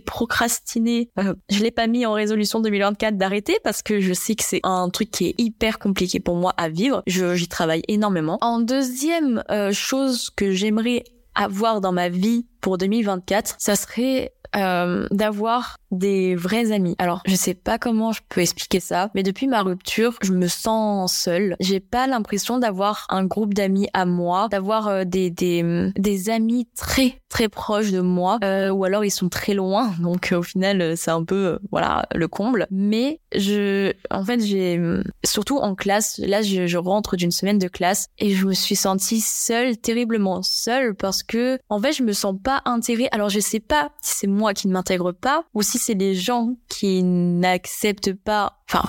Euh, 1.19 1.33
je 1.49 1.63
l'ai 1.63 1.71
pas 1.71 1.87
mis 1.87 2.05
en 2.05 2.13
résolution 2.13 2.59
2024 2.59 3.17
d'arrêter 3.17 3.57
parce 3.63 3.81
que 3.81 3.99
je 3.99 4.13
sais 4.13 4.35
que 4.35 4.43
c'est 4.43 4.61
un 4.63 4.89
truc 4.89 5.11
qui 5.11 5.27
est 5.27 5.35
hyper 5.37 5.79
compliqué 5.79 6.19
pour 6.19 6.35
moi 6.35 6.53
à 6.57 6.69
vivre. 6.69 7.03
J'y 7.07 7.47
travaille 7.47 7.83
énormément. 7.87 8.37
En 8.41 8.59
deuxième 8.59 9.43
euh, 9.49 9.71
chose 9.71 10.29
que 10.29 10.51
j'aimerais 10.51 11.03
avoir 11.35 11.81
dans 11.81 11.91
ma 11.91 12.09
vie 12.09 12.45
pour 12.61 12.77
2024, 12.77 13.55
ça 13.57 13.75
serait 13.75 14.33
euh, 14.55 15.07
d'avoir 15.11 15.77
des 15.91 16.35
vrais 16.35 16.71
amis. 16.71 16.95
Alors, 16.97 17.21
je 17.25 17.35
sais 17.35 17.53
pas 17.53 17.77
comment 17.77 18.11
je 18.11 18.21
peux 18.29 18.41
expliquer 18.41 18.79
ça, 18.79 19.09
mais 19.15 19.23
depuis 19.23 19.47
ma 19.47 19.61
rupture, 19.61 20.17
je 20.21 20.33
me 20.33 20.47
sens 20.47 21.13
seule. 21.13 21.55
J'ai 21.59 21.79
pas 21.79 22.07
l'impression 22.07 22.59
d'avoir 22.59 23.05
un 23.09 23.25
groupe 23.25 23.53
d'amis 23.53 23.87
à 23.93 24.05
moi, 24.05 24.47
d'avoir 24.49 24.87
euh, 24.87 25.03
des, 25.03 25.29
des, 25.29 25.91
des 25.95 26.29
amis 26.29 26.67
très 26.75 27.21
très 27.29 27.47
proches 27.47 27.91
de 27.91 28.01
moi, 28.01 28.39
euh, 28.43 28.69
ou 28.69 28.83
alors 28.83 29.05
ils 29.05 29.11
sont 29.11 29.29
très 29.29 29.53
loin, 29.53 29.93
donc 30.01 30.33
au 30.35 30.41
final 30.41 30.97
c'est 30.97 31.11
un 31.11 31.23
peu 31.23 31.59
voilà 31.71 32.07
le 32.13 32.27
comble. 32.27 32.67
Mais 32.71 33.19
je, 33.35 33.93
en 34.09 34.25
fait, 34.25 34.43
j'ai 34.43 34.81
surtout 35.23 35.57
en 35.57 35.75
classe, 35.75 36.19
là 36.19 36.41
je, 36.41 36.67
je 36.67 36.77
rentre 36.77 37.15
d'une 37.15 37.31
semaine 37.31 37.59
de 37.59 37.67
classe 37.67 38.07
et 38.17 38.31
je 38.31 38.45
me 38.45 38.53
suis 38.53 38.75
sentie 38.75 39.21
seule, 39.21 39.77
terriblement 39.77 40.41
seule, 40.41 40.95
parce 40.95 41.23
que 41.23 41.59
en 41.69 41.79
fait 41.79 41.93
je 41.93 42.03
me 42.03 42.13
sens 42.13 42.35
pas 42.43 42.61
intégrée. 42.65 43.09
Alors 43.11 43.29
je 43.29 43.39
sais 43.39 43.59
pas 43.59 43.91
si 44.01 44.17
c'est 44.19 44.27
moi 44.27 44.53
qui 44.53 44.67
ne 44.67 44.73
m'intègre 44.73 45.11
pas 45.11 45.43
ou 45.53 45.61
si 45.61 45.78
c'est 45.79 45.93
les 45.93 46.15
gens 46.15 46.55
qui 46.67 47.01
n'acceptent 47.03 48.13
pas 48.13 48.59
enfin 48.69 48.83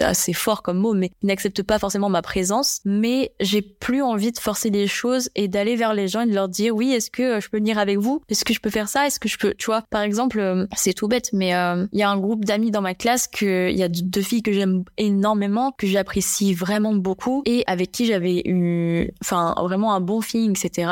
assez 0.00 0.32
fort 0.32 0.62
comme 0.62 0.78
mot 0.78 0.94
mais 0.94 1.10
n'acceptent 1.22 1.62
pas 1.62 1.78
forcément 1.78 2.08
ma 2.08 2.22
présence 2.22 2.80
mais 2.84 3.32
j'ai 3.40 3.62
plus 3.62 4.02
envie 4.02 4.32
de 4.32 4.38
forcer 4.38 4.70
les 4.70 4.86
choses 4.86 5.30
et 5.34 5.48
d'aller 5.48 5.76
vers 5.76 5.94
les 5.94 6.08
gens 6.08 6.22
et 6.22 6.26
de 6.26 6.34
leur 6.34 6.48
dire 6.48 6.74
oui 6.74 6.92
est-ce 6.92 7.10
que 7.10 7.40
je 7.40 7.48
peux 7.48 7.58
venir 7.58 7.78
avec 7.78 7.98
vous? 7.98 8.22
Est-ce 8.28 8.44
que 8.44 8.54
je 8.54 8.60
peux 8.60 8.70
faire 8.70 8.88
ça? 8.88 9.06
Est-ce 9.06 9.20
que 9.20 9.28
je 9.28 9.38
peux 9.38 9.54
tu 9.54 9.66
vois? 9.66 9.82
Par 9.90 10.02
exemple 10.02 10.38
euh, 10.38 10.66
c'est 10.76 10.92
tout 10.92 11.08
bête 11.08 11.30
mais 11.32 11.54
euh, 11.54 11.86
il 11.92 11.98
y 11.98 12.02
a 12.02 12.10
un 12.10 12.18
groupe 12.18 12.44
d'amis 12.44 12.70
dans 12.70 12.82
ma 12.82 12.94
classe 12.94 13.28
que 13.28 13.70
il 13.70 13.76
y 13.76 13.82
a 13.82 13.88
deux 13.88 14.22
filles 14.22 14.42
que 14.42 14.52
j'aime 14.52 14.84
énormément 14.96 15.72
que 15.72 15.86
j'apprécie 15.86 16.54
vraiment 16.54 16.94
beaucoup 16.94 17.42
et 17.46 17.64
avec 17.66 17.92
qui 17.92 18.06
j'avais 18.06 18.42
eu 18.44 19.10
enfin 19.22 19.54
vraiment 19.58 19.94
un 19.94 20.00
bon 20.00 20.20
feeling 20.20 20.50
etc 20.52 20.90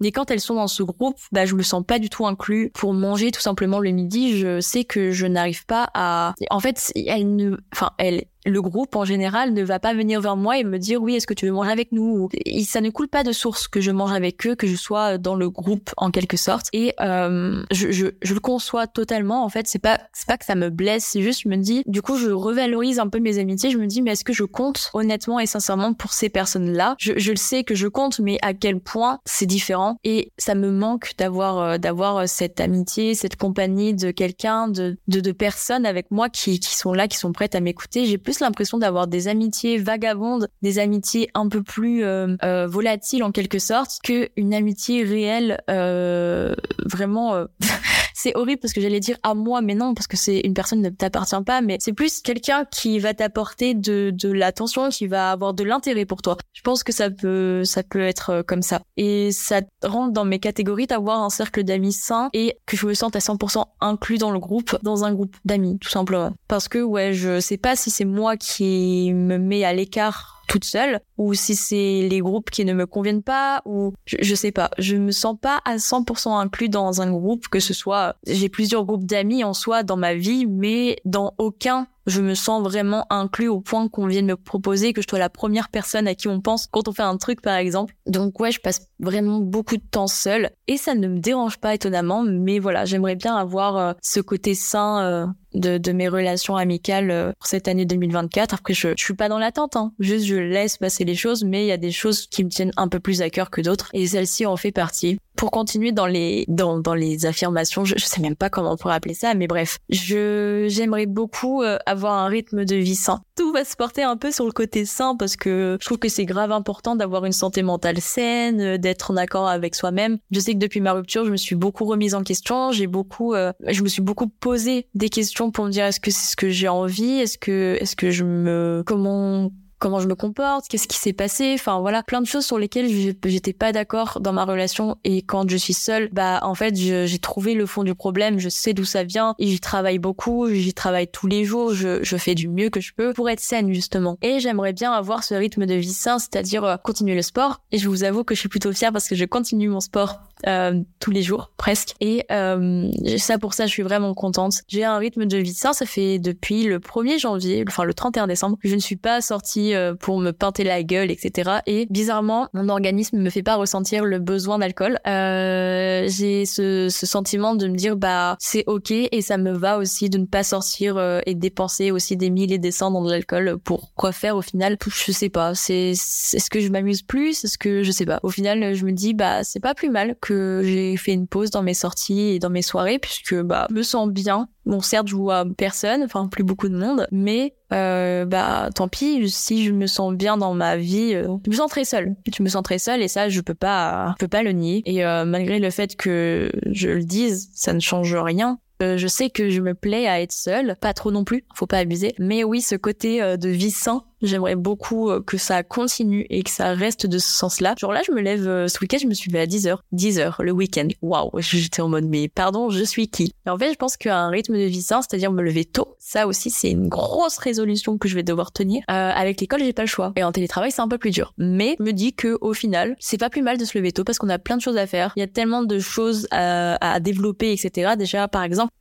mais 0.00 0.12
quand 0.12 0.30
elles 0.30 0.40
sont 0.40 0.54
dans 0.54 0.68
ce 0.68 0.82
groupe 0.82 1.16
bah 1.32 1.44
je 1.44 1.54
me 1.54 1.62
sens 1.62 1.84
pas 1.86 1.98
du 1.98 2.08
tout 2.08 2.26
inclus 2.26 2.70
pour 2.74 2.92
manger 2.94 3.30
tout 3.30 3.40
simplement 3.40 3.78
le 3.78 3.90
midi. 3.90 4.38
Je 4.38 4.60
sais 4.60 4.84
que 4.84 5.10
je 5.10 5.26
n'arrive 5.26 5.66
pas 5.66 5.88
à 5.94 6.34
en 6.50 6.60
fait 6.60 6.92
elles 6.94 7.34
ne 7.36 7.56
enfin 7.72 7.90
elle 7.98 8.24
le 8.46 8.62
groupe 8.62 8.96
en 8.96 9.04
général 9.04 9.52
ne 9.52 9.62
va 9.62 9.78
pas 9.78 9.94
venir 9.94 10.20
vers 10.20 10.36
moi 10.36 10.58
et 10.58 10.64
me 10.64 10.78
dire 10.78 11.02
oui 11.02 11.16
est-ce 11.16 11.26
que 11.26 11.34
tu 11.34 11.46
veux 11.46 11.52
manger 11.52 11.70
avec 11.70 11.92
nous 11.92 12.28
et 12.32 12.62
ça 12.64 12.80
ne 12.80 12.90
coule 12.90 13.08
pas 13.08 13.22
de 13.22 13.32
source 13.32 13.68
que 13.68 13.80
je 13.80 13.90
mange 13.90 14.12
avec 14.12 14.46
eux 14.46 14.54
que 14.54 14.66
je 14.66 14.76
sois 14.76 15.18
dans 15.18 15.34
le 15.34 15.50
groupe 15.50 15.90
en 15.96 16.10
quelque 16.10 16.36
sorte. 16.36 16.66
Et 16.72 16.94
euh, 17.00 17.62
je, 17.70 17.90
je, 17.90 18.06
je, 18.22 18.34
le 18.34 18.40
conçois 18.40 18.86
totalement 18.86 19.44
en 19.44 19.48
fait. 19.48 19.66
C'est 19.66 19.78
pas 19.78 20.00
c'est 20.12 20.26
pas 20.26 20.38
que 20.38 20.44
ça 20.44 20.54
me 20.54 20.70
blesse 20.70 21.04
c'est 21.04 21.22
juste 21.22 21.42
je 21.44 21.48
me 21.48 21.56
dis 21.56 21.82
du 21.86 22.02
coup 22.02 22.16
je 22.16 22.30
revalorise 22.30 22.98
un 22.98 23.08
peu 23.08 23.18
mes 23.18 23.38
amitiés. 23.38 23.70
Je 23.70 23.78
me 23.78 23.86
dis 23.86 24.02
mais 24.02 24.12
est-ce 24.12 24.24
que 24.24 24.32
je 24.32 24.44
compte 24.44 24.90
honnêtement 24.94 25.40
et 25.40 25.46
sincèrement 25.46 25.92
pour 25.92 26.12
ces 26.12 26.28
personnes 26.28 26.72
là 26.72 26.94
je, 26.98 27.12
je 27.16 27.30
le 27.30 27.36
sais 27.36 27.64
que 27.64 27.74
je 27.74 27.88
compte 27.88 28.20
mais 28.20 28.38
à 28.42 28.54
quel 28.54 28.80
point 28.80 29.18
c'est 29.24 29.46
différent? 29.46 29.96
Et 30.04 30.32
ça 30.38 30.54
me 30.54 30.70
manque 30.70 31.12
d'avoir 31.18 31.58
euh, 31.58 31.78
d'avoir 31.78 32.28
cette 32.28 32.60
amitié 32.60 33.14
cette 33.14 33.36
compagnie 33.36 33.94
de 33.94 34.10
quelqu'un 34.10 34.68
de, 34.68 34.96
de 35.08 35.20
de 35.20 35.32
personnes 35.32 35.86
avec 35.86 36.10
moi 36.10 36.28
qui 36.28 36.60
qui 36.60 36.74
sont 36.74 36.92
là 36.92 37.08
qui 37.08 37.18
sont 37.18 37.32
prêtes 37.32 37.54
à 37.54 37.60
m'écouter 37.60 38.06
plus 38.30 38.38
l'impression 38.38 38.78
d'avoir 38.78 39.08
des 39.08 39.26
amitiés 39.26 39.78
vagabondes, 39.78 40.48
des 40.62 40.78
amitiés 40.78 41.28
un 41.34 41.48
peu 41.48 41.64
plus 41.64 42.04
euh, 42.04 42.36
euh, 42.44 42.68
volatiles 42.68 43.24
en 43.24 43.32
quelque 43.32 43.58
sorte, 43.58 43.98
que 44.04 44.28
une 44.36 44.54
amitié 44.54 45.02
réelle, 45.02 45.60
euh, 45.68 46.54
vraiment. 46.86 47.46
C'est 48.22 48.36
horrible 48.36 48.60
parce 48.60 48.74
que 48.74 48.82
j'allais 48.82 49.00
dire 49.00 49.16
à 49.22 49.32
moi, 49.32 49.62
mais 49.62 49.74
non, 49.74 49.94
parce 49.94 50.06
que 50.06 50.18
c'est 50.18 50.40
une 50.40 50.52
personne 50.52 50.82
ne 50.82 50.90
t'appartient 50.90 51.42
pas, 51.46 51.62
mais 51.62 51.78
c'est 51.80 51.94
plus 51.94 52.20
quelqu'un 52.20 52.66
qui 52.70 52.98
va 52.98 53.14
t'apporter 53.14 53.72
de, 53.72 54.12
de 54.12 54.30
l'attention, 54.30 54.90
qui 54.90 55.06
va 55.06 55.30
avoir 55.30 55.54
de 55.54 55.64
l'intérêt 55.64 56.04
pour 56.04 56.20
toi. 56.20 56.36
Je 56.52 56.60
pense 56.60 56.84
que 56.84 56.92
ça 56.92 57.10
peut, 57.10 57.64
ça 57.64 57.82
peut 57.82 58.02
être 58.02 58.30
euh, 58.30 58.42
comme 58.42 58.60
ça. 58.60 58.82
Et 58.98 59.32
ça 59.32 59.62
rentre 59.82 60.12
dans 60.12 60.26
mes 60.26 60.38
catégories 60.38 60.86
d'avoir 60.86 61.22
un 61.22 61.30
cercle 61.30 61.64
d'amis 61.64 61.94
sain 61.94 62.28
et 62.34 62.58
que 62.66 62.76
je 62.76 62.86
me 62.86 62.92
sente 62.92 63.16
à 63.16 63.20
100% 63.20 63.64
inclus 63.80 64.18
dans 64.18 64.32
le 64.32 64.38
groupe, 64.38 64.76
dans 64.82 65.04
un 65.04 65.14
groupe 65.14 65.34
d'amis, 65.46 65.78
tout 65.78 65.88
simplement. 65.88 66.34
Parce 66.46 66.68
que, 66.68 66.82
ouais, 66.82 67.14
je 67.14 67.40
sais 67.40 67.56
pas 67.56 67.74
si 67.74 67.90
c'est 67.90 68.04
moi 68.04 68.36
qui 68.36 69.14
me 69.14 69.38
mets 69.38 69.64
à 69.64 69.72
l'écart 69.72 70.39
toute 70.50 70.64
seule 70.64 71.00
ou 71.16 71.32
si 71.32 71.54
c'est 71.54 72.08
les 72.10 72.18
groupes 72.18 72.50
qui 72.50 72.64
ne 72.64 72.72
me 72.72 72.84
conviennent 72.84 73.22
pas 73.22 73.62
ou 73.64 73.94
je, 74.04 74.34
sais 74.34 74.50
pas. 74.50 74.68
Je 74.78 74.96
me 74.96 75.12
sens 75.12 75.36
pas 75.40 75.60
à 75.64 75.76
100% 75.76 76.36
inclus 76.36 76.68
dans 76.68 77.00
un 77.00 77.12
groupe 77.12 77.46
que 77.46 77.60
ce 77.60 77.72
soit 77.72 78.16
j'ai 78.26 78.48
plusieurs 78.48 78.84
groupes 78.84 79.04
d'amis 79.04 79.44
en 79.44 79.54
soi 79.54 79.84
dans 79.84 79.96
ma 79.96 80.14
vie 80.14 80.46
mais 80.46 80.96
dans 81.04 81.34
aucun 81.38 81.86
je 82.06 82.20
me 82.20 82.34
sens 82.34 82.62
vraiment 82.62 83.06
inclus 83.10 83.48
au 83.48 83.60
point 83.60 83.88
qu'on 83.88 84.06
vienne 84.06 84.26
me 84.26 84.36
proposer 84.36 84.92
que 84.92 85.02
je 85.02 85.06
sois 85.08 85.18
la 85.18 85.30
première 85.30 85.68
personne 85.68 86.06
à 86.06 86.14
qui 86.14 86.28
on 86.28 86.40
pense 86.40 86.66
quand 86.70 86.88
on 86.88 86.92
fait 86.92 87.02
un 87.02 87.16
truc 87.16 87.40
par 87.42 87.56
exemple. 87.56 87.94
Donc 88.06 88.40
ouais, 88.40 88.52
je 88.52 88.60
passe 88.60 88.86
vraiment 88.98 89.38
beaucoup 89.38 89.76
de 89.76 89.82
temps 89.82 90.06
seule 90.06 90.50
et 90.66 90.76
ça 90.76 90.94
ne 90.94 91.08
me 91.08 91.18
dérange 91.18 91.58
pas 91.58 91.74
étonnamment, 91.74 92.22
mais 92.22 92.58
voilà, 92.58 92.84
j'aimerais 92.84 93.16
bien 93.16 93.36
avoir 93.36 93.76
euh, 93.76 93.92
ce 94.02 94.20
côté 94.20 94.54
sain 94.54 95.02
euh, 95.02 95.26
de, 95.54 95.92
mes 95.92 96.08
relations 96.08 96.56
amicales 96.56 97.10
euh, 97.10 97.32
pour 97.38 97.46
cette 97.46 97.68
année 97.68 97.84
2024. 97.86 98.54
Après, 98.54 98.74
je, 98.74 98.88
je 98.96 99.02
suis 99.02 99.14
pas 99.14 99.28
dans 99.28 99.38
l'attente, 99.38 99.76
hein. 99.76 99.92
juste 99.98 100.26
je 100.26 100.36
laisse 100.36 100.76
passer 100.76 101.04
les 101.04 101.14
choses, 101.14 101.44
mais 101.44 101.64
il 101.64 101.68
y 101.68 101.72
a 101.72 101.76
des 101.76 101.90
choses 101.90 102.26
qui 102.26 102.44
me 102.44 102.50
tiennent 102.50 102.72
un 102.76 102.88
peu 102.88 103.00
plus 103.00 103.22
à 103.22 103.30
cœur 103.30 103.50
que 103.50 103.60
d'autres 103.60 103.88
et 103.92 104.06
celle-ci 104.06 104.46
en 104.46 104.56
fait 104.56 104.72
partie 104.72 105.18
pour 105.36 105.50
continuer 105.50 105.92
dans 105.92 106.06
les 106.06 106.44
dans, 106.48 106.78
dans 106.78 106.94
les 106.94 107.24
affirmations, 107.24 107.84
je, 107.84 107.94
je, 107.96 108.04
sais 108.04 108.20
même 108.20 108.36
pas 108.36 108.50
comment 108.50 108.72
on 108.72 108.76
pourrait 108.76 108.94
appeler 108.94 109.14
ça, 109.14 109.34
mais 109.34 109.46
bref, 109.46 109.78
je 109.88 110.66
j'aimerais 110.68 111.06
beaucoup 111.06 111.62
avoir 111.90 112.14
un 112.14 112.28
rythme 112.28 112.64
de 112.64 112.76
vie 112.76 112.94
sain. 112.94 113.22
Tout 113.36 113.52
va 113.52 113.64
se 113.64 113.76
porter 113.76 114.02
un 114.02 114.16
peu 114.16 114.30
sur 114.30 114.46
le 114.46 114.52
côté 114.52 114.84
sain 114.84 115.16
parce 115.16 115.36
que 115.36 115.76
je 115.80 115.86
trouve 115.86 115.98
que 115.98 116.08
c'est 116.08 116.24
grave 116.24 116.52
important 116.52 116.94
d'avoir 116.94 117.24
une 117.24 117.32
santé 117.32 117.62
mentale 117.62 118.00
saine, 118.00 118.60
euh, 118.60 118.78
d'être 118.78 119.10
en 119.10 119.16
accord 119.16 119.48
avec 119.48 119.74
soi-même. 119.74 120.18
Je 120.30 120.40
sais 120.40 120.54
que 120.54 120.58
depuis 120.58 120.80
ma 120.80 120.92
rupture, 120.92 121.24
je 121.24 121.30
me 121.30 121.36
suis 121.36 121.56
beaucoup 121.56 121.84
remise 121.84 122.14
en 122.14 122.22
question, 122.22 122.70
j'ai 122.70 122.86
beaucoup 122.86 123.34
euh, 123.34 123.52
je 123.66 123.82
me 123.82 123.88
suis 123.88 124.02
beaucoup 124.02 124.28
posé 124.28 124.86
des 124.94 125.08
questions 125.08 125.50
pour 125.50 125.66
me 125.66 125.70
dire 125.70 125.84
est-ce 125.84 126.00
que 126.00 126.10
c'est 126.10 126.30
ce 126.30 126.36
que 126.36 126.48
j'ai 126.48 126.68
envie, 126.68 127.18
est-ce 127.18 127.38
que 127.38 127.76
est-ce 127.80 127.96
que 127.96 128.10
je 128.10 128.24
me 128.24 128.82
comment 128.86 129.50
comment 129.80 129.98
je 129.98 130.06
me 130.06 130.14
comporte, 130.14 130.68
qu'est-ce 130.68 130.86
qui 130.86 130.98
s'est 130.98 131.14
passé, 131.14 131.52
enfin 131.54 131.80
voilà, 131.80 132.02
plein 132.02 132.20
de 132.20 132.26
choses 132.26 132.44
sur 132.44 132.58
lesquelles 132.58 132.88
j'étais 133.24 133.52
pas 133.54 133.72
d'accord 133.72 134.20
dans 134.20 134.32
ma 134.32 134.44
relation 134.44 134.98
et 135.04 135.22
quand 135.22 135.48
je 135.48 135.56
suis 135.56 135.72
seule, 135.72 136.10
bah 136.12 136.38
en 136.42 136.54
fait 136.54 136.76
j'ai 136.76 137.18
trouvé 137.18 137.54
le 137.54 137.66
fond 137.66 137.82
du 137.82 137.94
problème, 137.94 138.38
je 138.38 138.50
sais 138.50 138.74
d'où 138.74 138.84
ça 138.84 139.02
vient 139.02 139.34
et 139.38 139.46
j'y 139.46 139.58
travaille 139.58 139.98
beaucoup, 139.98 140.48
j'y 140.50 140.74
travaille 140.74 141.08
tous 141.08 141.26
les 141.26 141.44
jours, 141.44 141.72
je, 141.72 142.16
fais 142.18 142.34
du 142.34 142.48
mieux 142.48 142.68
que 142.68 142.80
je 142.80 142.92
peux 142.92 143.14
pour 143.14 143.30
être 143.30 143.40
saine 143.40 143.72
justement. 143.72 144.18
Et 144.20 144.40
j'aimerais 144.40 144.74
bien 144.74 144.92
avoir 144.92 145.24
ce 145.24 145.34
rythme 145.34 145.64
de 145.64 145.74
vie 145.74 145.94
sain, 145.94 146.18
c'est-à-dire 146.18 146.64
euh, 146.64 146.76
continuer 146.76 147.14
le 147.14 147.22
sport 147.22 147.62
et 147.72 147.78
je 147.78 147.88
vous 147.88 148.04
avoue 148.04 148.22
que 148.22 148.34
je 148.34 148.40
suis 148.40 148.50
plutôt 148.50 148.72
fière 148.72 148.92
parce 148.92 149.08
que 149.08 149.14
je 149.14 149.24
continue 149.24 149.68
mon 149.70 149.80
sport 149.80 150.20
euh, 150.46 150.80
tous 150.98 151.10
les 151.10 151.22
jours 151.22 151.52
presque 151.56 151.94
et 152.00 152.24
euh, 152.30 152.90
ça 153.16 153.38
pour 153.38 153.54
ça 153.54 153.64
je 153.64 153.70
suis 153.70 153.82
vraiment 153.82 154.12
contente. 154.12 154.60
J'ai 154.68 154.84
un 154.84 154.98
rythme 154.98 155.24
de 155.24 155.38
vie 155.38 155.54
sain, 155.54 155.72
ça 155.72 155.86
fait 155.86 156.18
depuis 156.18 156.64
le 156.64 156.78
1er 156.78 157.18
janvier, 157.18 157.64
enfin 157.66 157.84
le 157.84 157.94
31 157.94 158.26
décembre, 158.26 158.58
je 158.62 158.74
ne 158.74 158.80
suis 158.80 158.96
pas 158.96 159.22
sortie 159.22 159.69
euh, 159.74 159.94
pour 159.94 160.18
me 160.18 160.32
pinter 160.32 160.64
la 160.64 160.82
gueule, 160.82 161.10
etc. 161.10 161.60
Et 161.66 161.86
bizarrement, 161.90 162.48
mon 162.52 162.68
organisme 162.68 163.18
me 163.18 163.30
fait 163.30 163.42
pas 163.42 163.56
ressentir 163.56 164.04
le 164.04 164.18
besoin 164.18 164.58
d'alcool. 164.58 164.98
Euh, 165.06 166.06
j'ai 166.08 166.46
ce, 166.46 166.88
sentiment 166.90 167.54
de 167.54 167.66
me 167.66 167.76
dire 167.76 167.96
bah 167.96 168.36
c'est 168.38 168.64
ok 168.66 168.90
et 168.90 169.20
ça 169.22 169.36
me 169.36 169.52
va 169.52 169.78
aussi 169.78 170.10
de 170.10 170.18
ne 170.18 170.26
pas 170.26 170.42
sortir 170.42 170.96
euh, 170.96 171.20
et 171.26 171.34
dépenser 171.34 171.90
aussi 171.90 172.16
des 172.16 172.30
milliers 172.30 172.56
et 172.56 172.58
des 172.58 172.70
cents 172.70 172.90
dans 172.90 173.04
de 173.04 173.10
l'alcool 173.10 173.58
pour 173.64 173.92
quoi 173.94 174.12
faire 174.12 174.36
au 174.36 174.42
final? 174.42 174.76
Je 174.86 175.12
sais 175.12 175.28
pas. 175.28 175.54
C'est 175.54 175.90
est-ce 175.90 176.50
que 176.50 176.60
je 176.60 176.68
m'amuse 176.68 177.02
plus? 177.02 177.44
Est-ce 177.44 177.58
que 177.58 177.82
je 177.82 177.90
sais 177.90 178.06
pas. 178.06 178.20
Au 178.22 178.30
final, 178.30 178.74
je 178.74 178.84
me 178.84 178.92
dis 178.92 179.14
bah 179.14 179.44
c'est 179.44 179.60
pas 179.60 179.74
plus 179.74 179.90
mal 179.90 180.16
que 180.20 180.62
j'ai 180.64 180.96
fait 180.96 181.12
une 181.12 181.26
pause 181.26 181.50
dans 181.50 181.62
mes 181.62 181.74
sorties 181.74 182.34
et 182.34 182.38
dans 182.38 182.50
mes 182.50 182.62
soirées 182.62 182.98
puisque 182.98 183.34
bah 183.40 183.66
je 183.70 183.74
me 183.74 183.82
sens 183.82 184.08
bien 184.08 184.48
Bon, 184.66 184.80
certes, 184.80 185.08
je 185.08 185.16
vois 185.16 185.44
personne, 185.56 186.02
enfin 186.02 186.28
plus 186.28 186.44
beaucoup 186.44 186.68
de 186.68 186.76
monde, 186.76 187.06
mais 187.10 187.54
bah 187.70 188.68
tant 188.74 188.88
pis. 188.88 189.30
Si 189.30 189.59
je 189.64 189.72
me 189.72 189.86
sens 189.86 190.14
bien 190.14 190.36
dans 190.36 190.54
ma 190.54 190.76
vie, 190.76 191.14
euh, 191.14 191.36
je 191.44 191.50
me 191.50 191.56
sens 191.56 191.70
très 191.70 191.84
seule. 191.84 192.14
Je 192.34 192.42
me 192.42 192.48
sens 192.48 192.62
très 192.62 192.78
seule 192.78 193.02
et 193.02 193.08
ça, 193.08 193.28
je 193.28 193.40
peux 193.40 193.54
pas, 193.54 194.14
je 194.18 194.24
peux 194.24 194.28
pas 194.28 194.42
le 194.42 194.52
nier. 194.52 194.82
Et 194.86 195.04
euh, 195.04 195.24
malgré 195.24 195.58
le 195.58 195.70
fait 195.70 195.96
que 195.96 196.50
je 196.70 196.88
le 196.88 197.04
dise, 197.04 197.50
ça 197.54 197.72
ne 197.72 197.80
change 197.80 198.14
rien. 198.14 198.58
Euh, 198.82 198.96
je 198.96 199.06
sais 199.06 199.28
que 199.28 199.50
je 199.50 199.60
me 199.60 199.74
plais 199.74 200.06
à 200.06 200.20
être 200.22 200.32
seule, 200.32 200.76
pas 200.80 200.94
trop 200.94 201.10
non 201.10 201.24
plus, 201.24 201.44
faut 201.54 201.66
pas 201.66 201.78
abuser. 201.78 202.14
Mais 202.18 202.44
oui, 202.44 202.62
ce 202.62 202.74
côté 202.74 203.20
de 203.20 203.48
vie 203.48 203.70
sain 203.70 204.04
J'aimerais 204.22 204.56
beaucoup 204.56 205.10
euh, 205.10 205.22
que 205.22 205.38
ça 205.38 205.62
continue 205.62 206.26
et 206.30 206.42
que 206.42 206.50
ça 206.50 206.72
reste 206.72 207.06
de 207.06 207.18
ce 207.18 207.30
sens-là. 207.30 207.74
Genre 207.78 207.92
là, 207.92 208.02
je 208.06 208.12
me 208.12 208.20
lève 208.20 208.46
euh, 208.46 208.68
ce 208.68 208.78
week-end, 208.80 208.98
je 209.00 209.06
me 209.06 209.14
suis 209.14 209.30
levée 209.30 209.42
à 209.42 209.46
10h. 209.46 209.78
10h, 209.92 210.42
le 210.42 210.52
week-end. 210.52 210.88
Waouh, 211.02 211.30
j'étais 211.38 211.82
en 211.82 211.88
mode, 211.88 212.06
mais 212.06 212.28
pardon, 212.28 212.70
je 212.70 212.84
suis 212.84 213.08
qui? 213.08 213.32
En 213.46 213.58
fait, 213.58 213.72
je 213.72 213.76
pense 213.76 213.96
qu'un 213.96 214.28
rythme 214.28 214.54
de 214.54 214.64
vie 214.64 214.82
sain, 214.82 215.00
c'est-à-dire 215.02 215.32
me 215.32 215.42
lever 215.42 215.64
tôt, 215.64 215.96
ça 215.98 216.26
aussi, 216.26 216.50
c'est 216.50 216.70
une 216.70 216.88
grosse 216.88 217.38
résolution 217.38 217.98
que 217.98 218.08
je 218.08 218.14
vais 218.14 218.22
devoir 218.22 218.52
tenir. 218.52 218.82
Euh, 218.90 219.10
avec 219.14 219.40
l'école, 219.40 219.60
j'ai 219.64 219.72
pas 219.72 219.82
le 219.82 219.88
choix. 219.88 220.12
Et 220.16 220.24
en 220.24 220.32
télétravail, 220.32 220.70
c'est 220.70 220.82
un 220.82 220.88
peu 220.88 220.98
plus 220.98 221.10
dur. 221.10 221.32
Mais 221.38 221.76
me 221.78 221.92
dis 221.92 222.12
que 222.12 222.36
au 222.40 222.52
final, 222.52 222.96
c'est 222.98 223.18
pas 223.18 223.30
plus 223.30 223.42
mal 223.42 223.58
de 223.58 223.64
se 223.64 223.76
lever 223.76 223.92
tôt 223.92 224.04
parce 224.04 224.18
qu'on 224.18 224.28
a 224.28 224.38
plein 224.38 224.56
de 224.56 224.62
choses 224.62 224.76
à 224.76 224.86
faire. 224.86 225.12
Il 225.16 225.20
y 225.20 225.22
a 225.22 225.26
tellement 225.26 225.62
de 225.62 225.78
choses 225.78 226.26
à, 226.30 226.76
à 226.94 227.00
développer, 227.00 227.52
etc. 227.52 227.92
Déjà, 227.96 228.28
par 228.28 228.42
exemple, 228.42 228.72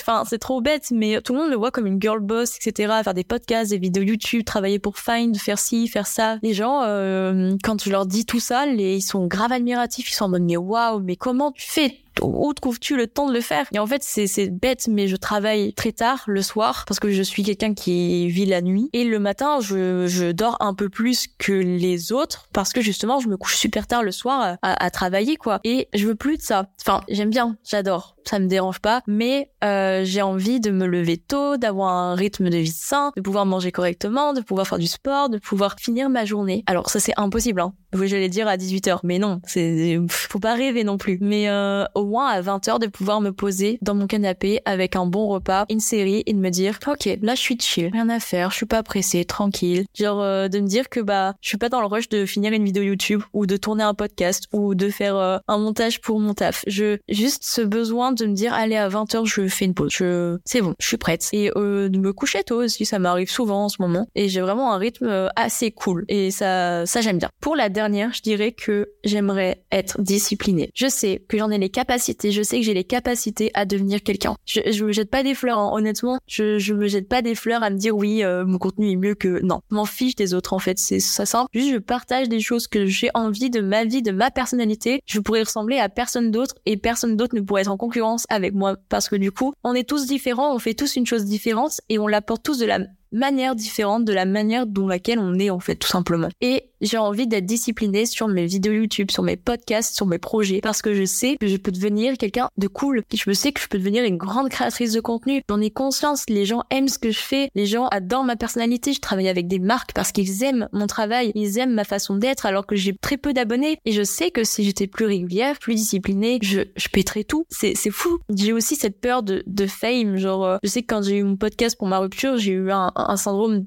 enfin, 0.00 0.24
c'est 0.26 0.38
trop 0.38 0.60
bête, 0.60 0.90
mais 0.92 1.20
tout 1.22 1.32
le 1.32 1.40
monde 1.40 1.50
le 1.50 1.56
voit 1.56 1.70
comme 1.70 1.86
une 1.86 2.00
girl 2.00 2.20
boss, 2.20 2.56
etc. 2.56 2.92
Faire 3.02 3.14
des 3.14 3.24
podcasts, 3.24 3.70
des 3.70 3.78
vidéos 3.78 4.02
YouTube, 4.02 4.44
travailler 4.44 4.78
pour 4.82 4.98
Find, 4.98 5.36
faire 5.36 5.58
ci, 5.58 5.88
faire 5.88 6.06
ça. 6.06 6.38
Les 6.42 6.54
gens, 6.54 6.82
euh, 6.82 7.56
quand 7.62 7.82
je 7.82 7.90
leur 7.90 8.06
dis 8.06 8.26
tout 8.26 8.40
ça, 8.40 8.66
les, 8.66 8.96
ils 8.96 9.02
sont 9.02 9.26
grave 9.26 9.52
admiratifs. 9.52 10.10
Ils 10.10 10.14
sont 10.14 10.26
en 10.26 10.28
mode 10.28 10.42
mais 10.42 10.56
waouh, 10.56 11.00
mais 11.00 11.16
comment 11.16 11.52
tu 11.52 11.70
fais 11.70 12.01
où 12.20 12.52
trouves-tu 12.52 12.96
le 12.96 13.06
temps 13.06 13.28
de 13.28 13.34
le 13.34 13.40
faire? 13.40 13.66
Et 13.72 13.78
en 13.78 13.86
fait, 13.86 14.02
c'est 14.02 14.50
bête, 14.50 14.88
mais 14.88 15.08
je 15.08 15.16
travaille 15.16 15.72
très 15.74 15.92
tard 15.92 16.24
le 16.26 16.42
soir 16.42 16.84
parce 16.86 17.00
que 17.00 17.10
je 17.10 17.22
suis 17.22 17.42
quelqu'un 17.42 17.74
qui 17.74 18.28
vit 18.28 18.46
la 18.46 18.60
nuit 18.60 18.90
et 18.92 19.04
le 19.04 19.18
matin, 19.18 19.60
je 19.60 20.06
je 20.06 20.32
dors 20.32 20.56
un 20.60 20.74
peu 20.74 20.88
plus 20.88 21.26
que 21.38 21.52
les 21.52 22.12
autres 22.12 22.48
parce 22.52 22.72
que 22.72 22.80
justement, 22.80 23.20
je 23.20 23.28
me 23.28 23.36
couche 23.36 23.56
super 23.56 23.86
tard 23.86 24.02
le 24.02 24.12
soir 24.12 24.56
à, 24.62 24.84
à 24.84 24.90
travailler 24.90 25.36
quoi. 25.36 25.60
Et 25.64 25.88
je 25.94 26.06
veux 26.06 26.14
plus 26.14 26.36
de 26.36 26.42
ça. 26.42 26.68
Enfin, 26.80 27.02
j'aime 27.08 27.30
bien, 27.30 27.56
j'adore 27.64 28.16
ça 28.28 28.38
me 28.38 28.46
dérange 28.46 28.80
pas, 28.80 29.02
mais 29.06 29.50
euh, 29.64 30.02
j'ai 30.04 30.22
envie 30.22 30.60
de 30.60 30.70
me 30.70 30.86
lever 30.86 31.18
tôt, 31.18 31.56
d'avoir 31.56 31.90
un 31.92 32.14
rythme 32.14 32.50
de 32.50 32.58
vie 32.58 32.70
sain, 32.70 33.12
de 33.16 33.20
pouvoir 33.20 33.46
manger 33.46 33.72
correctement, 33.72 34.32
de 34.32 34.40
pouvoir 34.40 34.66
faire 34.66 34.78
du 34.78 34.86
sport, 34.86 35.28
de 35.28 35.38
pouvoir 35.38 35.76
finir 35.78 36.08
ma 36.08 36.24
journée. 36.24 36.62
Alors 36.66 36.90
ça 36.90 37.00
c'est 37.00 37.14
impossible, 37.16 37.60
hein. 37.60 37.74
J'allais 37.94 38.28
dire 38.28 38.48
à 38.48 38.56
18h, 38.56 39.00
mais 39.04 39.18
non, 39.18 39.40
c'est 39.46 39.98
faut 40.08 40.38
pas 40.38 40.54
rêver 40.54 40.84
non 40.84 40.98
plus. 40.98 41.18
Mais 41.20 41.48
euh, 41.48 41.84
au 41.94 42.04
moins 42.04 42.28
à 42.28 42.40
20h 42.40 42.80
de 42.80 42.86
pouvoir 42.86 43.20
me 43.20 43.32
poser 43.32 43.78
dans 43.82 43.94
mon 43.94 44.06
canapé 44.06 44.60
avec 44.64 44.96
un 44.96 45.06
bon 45.06 45.28
repas, 45.28 45.66
une 45.70 45.80
série 45.80 46.22
et 46.26 46.32
de 46.32 46.38
me 46.38 46.50
dire 46.50 46.78
OK, 46.86 47.08
là 47.20 47.34
je 47.34 47.40
suis 47.40 47.58
chill, 47.58 47.90
rien 47.92 48.08
à 48.08 48.20
faire, 48.20 48.50
je 48.50 48.56
suis 48.56 48.66
pas 48.66 48.82
pressée, 48.82 49.24
tranquille. 49.24 49.84
Genre 49.94 50.20
euh, 50.20 50.48
de 50.48 50.60
me 50.60 50.66
dire 50.66 50.88
que 50.88 51.00
bah 51.00 51.34
je 51.40 51.48
suis 51.48 51.58
pas 51.58 51.68
dans 51.68 51.80
le 51.80 51.86
rush 51.86 52.08
de 52.08 52.24
finir 52.26 52.52
une 52.52 52.64
vidéo 52.64 52.82
YouTube 52.82 53.22
ou 53.32 53.46
de 53.46 53.56
tourner 53.56 53.84
un 53.84 53.94
podcast 53.94 54.44
ou 54.52 54.74
de 54.74 54.88
faire 54.88 55.16
euh, 55.16 55.38
un 55.48 55.58
montage 55.58 56.00
pour 56.00 56.18
mon 56.18 56.34
taf. 56.34 56.64
Je 56.66 56.98
juste 57.08 57.44
ce 57.44 57.60
besoin 57.60 58.12
de 58.12 58.26
me 58.26 58.34
dire 58.34 58.54
allez 58.54 58.76
à 58.76 58.88
20h 58.88 59.26
je 59.26 59.48
fais 59.48 59.66
une 59.66 59.74
pause. 59.74 59.90
Je 59.92 60.38
c'est 60.44 60.60
bon, 60.60 60.74
je 60.78 60.86
suis 60.86 60.96
prête. 60.96 61.28
Et 61.32 61.50
euh, 61.56 61.88
de 61.88 61.98
me 61.98 62.12
coucher 62.12 62.42
tôt 62.42 62.62
aussi, 62.62 62.86
ça 62.86 62.98
m'arrive 62.98 63.30
souvent 63.30 63.64
en 63.64 63.68
ce 63.68 63.76
moment 63.80 64.06
et 64.14 64.28
j'ai 64.28 64.40
vraiment 64.40 64.72
un 64.72 64.78
rythme 64.78 65.30
assez 65.36 65.70
cool 65.70 66.04
et 66.08 66.30
ça 66.30 66.86
ça 66.86 67.00
j'aime 67.00 67.18
bien. 67.18 67.30
Pour 67.40 67.56
la 67.56 67.68
je 67.88 68.22
dirais 68.22 68.52
que 68.52 68.90
j'aimerais 69.04 69.64
être 69.70 70.00
disciplinée. 70.00 70.70
Je 70.74 70.88
sais 70.88 71.22
que 71.28 71.38
j'en 71.38 71.50
ai 71.50 71.58
les 71.58 71.70
capacités, 71.70 72.30
je 72.30 72.42
sais 72.42 72.58
que 72.58 72.64
j'ai 72.64 72.74
les 72.74 72.84
capacités 72.84 73.50
à 73.54 73.64
devenir 73.64 74.02
quelqu'un. 74.02 74.36
Je, 74.46 74.60
je 74.70 74.84
me 74.84 74.92
jette 74.92 75.10
pas 75.10 75.22
des 75.22 75.34
fleurs, 75.34 75.58
hein. 75.58 75.70
honnêtement. 75.72 76.18
Je, 76.26 76.58
je 76.58 76.74
me 76.74 76.86
jette 76.86 77.08
pas 77.08 77.22
des 77.22 77.34
fleurs 77.34 77.62
à 77.62 77.70
me 77.70 77.76
dire 77.76 77.96
oui, 77.96 78.22
euh, 78.24 78.44
mon 78.44 78.58
contenu 78.58 78.90
est 78.90 78.96
mieux 78.96 79.14
que 79.14 79.40
non. 79.42 79.60
M'en 79.70 79.84
fiche 79.84 80.14
des 80.14 80.34
autres 80.34 80.52
en 80.52 80.58
fait, 80.58 80.78
c'est 80.78 81.00
ça 81.00 81.26
simple. 81.26 81.48
Juste 81.52 81.72
je 81.72 81.78
partage 81.78 82.28
des 82.28 82.40
choses 82.40 82.66
que 82.66 82.86
j'ai 82.86 83.10
envie 83.14 83.50
de 83.50 83.60
ma 83.60 83.84
vie, 83.84 84.02
de 84.02 84.12
ma 84.12 84.30
personnalité. 84.30 85.00
Je 85.06 85.20
pourrais 85.20 85.42
ressembler 85.42 85.78
à 85.78 85.88
personne 85.88 86.30
d'autre 86.30 86.54
et 86.66 86.76
personne 86.76 87.16
d'autre 87.16 87.34
ne 87.34 87.40
pourrait 87.40 87.62
être 87.62 87.70
en 87.70 87.76
concurrence 87.76 88.26
avec 88.28 88.54
moi 88.54 88.76
parce 88.88 89.08
que 89.08 89.16
du 89.16 89.32
coup, 89.32 89.52
on 89.64 89.74
est 89.74 89.88
tous 89.88 90.06
différents, 90.06 90.54
on 90.54 90.58
fait 90.58 90.74
tous 90.74 90.96
une 90.96 91.06
chose 91.06 91.24
différente 91.24 91.80
et 91.88 91.98
on 91.98 92.06
l'apporte 92.06 92.42
tous 92.42 92.58
de 92.58 92.66
la 92.66 92.80
manière 93.12 93.54
différente 93.54 94.04
de 94.04 94.12
la 94.12 94.24
manière 94.24 94.66
dont 94.66 94.88
laquelle 94.88 95.18
on 95.18 95.38
est 95.38 95.50
en 95.50 95.60
fait 95.60 95.76
tout 95.76 95.88
simplement. 95.88 96.28
Et 96.40 96.70
j'ai 96.80 96.98
envie 96.98 97.26
d'être 97.26 97.46
disciplinée 97.46 98.06
sur 98.06 98.26
mes 98.26 98.46
vidéos 98.46 98.72
YouTube, 98.72 99.10
sur 99.10 99.22
mes 99.22 99.36
podcasts, 99.36 99.94
sur 99.94 100.06
mes 100.06 100.18
projets 100.18 100.60
parce 100.60 100.82
que 100.82 100.94
je 100.94 101.04
sais 101.04 101.36
que 101.40 101.46
je 101.46 101.56
peux 101.56 101.70
devenir 101.70 102.18
quelqu'un 102.18 102.48
de 102.58 102.66
cool. 102.66 103.02
Je 103.14 103.32
sais 103.32 103.52
que 103.52 103.60
je 103.60 103.68
peux 103.68 103.78
devenir 103.78 104.04
une 104.04 104.16
grande 104.16 104.48
créatrice 104.48 104.92
de 104.92 105.00
contenu. 105.00 105.42
J'en 105.48 105.60
ai 105.60 105.70
conscience, 105.70 106.24
les 106.28 106.44
gens 106.44 106.62
aiment 106.70 106.88
ce 106.88 106.98
que 106.98 107.10
je 107.10 107.20
fais, 107.20 107.50
les 107.54 107.66
gens 107.66 107.86
adorent 107.86 108.24
ma 108.24 108.36
personnalité. 108.36 108.92
Je 108.92 109.00
travaille 109.00 109.28
avec 109.28 109.46
des 109.46 109.60
marques 109.60 109.92
parce 109.94 110.10
qu'ils 110.10 110.42
aiment 110.42 110.68
mon 110.72 110.86
travail, 110.86 111.30
ils 111.34 111.58
aiment 111.58 111.74
ma 111.74 111.84
façon 111.84 112.16
d'être 112.16 112.46
alors 112.46 112.66
que 112.66 112.74
j'ai 112.74 112.96
très 113.00 113.16
peu 113.16 113.32
d'abonnés 113.32 113.78
et 113.84 113.92
je 113.92 114.02
sais 114.02 114.30
que 114.30 114.42
si 114.42 114.64
j'étais 114.64 114.86
plus 114.86 115.06
régulière, 115.06 115.58
plus 115.58 115.74
disciplinée, 115.74 116.38
je 116.42 116.62
je 116.74 116.88
pèterais 116.88 117.24
tout. 117.24 117.44
C'est 117.48 117.74
c'est 117.76 117.90
fou. 117.90 118.18
J'ai 118.34 118.52
aussi 118.52 118.74
cette 118.74 119.00
peur 119.00 119.22
de 119.22 119.42
de 119.46 119.66
fame, 119.66 120.16
genre 120.16 120.44
euh, 120.44 120.56
je 120.62 120.68
sais 120.68 120.82
que 120.82 120.92
quand 120.92 121.02
j'ai 121.02 121.18
eu 121.18 121.22
mon 121.22 121.36
podcast 121.36 121.76
pour 121.78 121.88
ma 121.88 121.98
rupture, 121.98 122.36
j'ai 122.38 122.52
eu 122.52 122.70
un 122.72 122.90
syndrome 123.16 123.66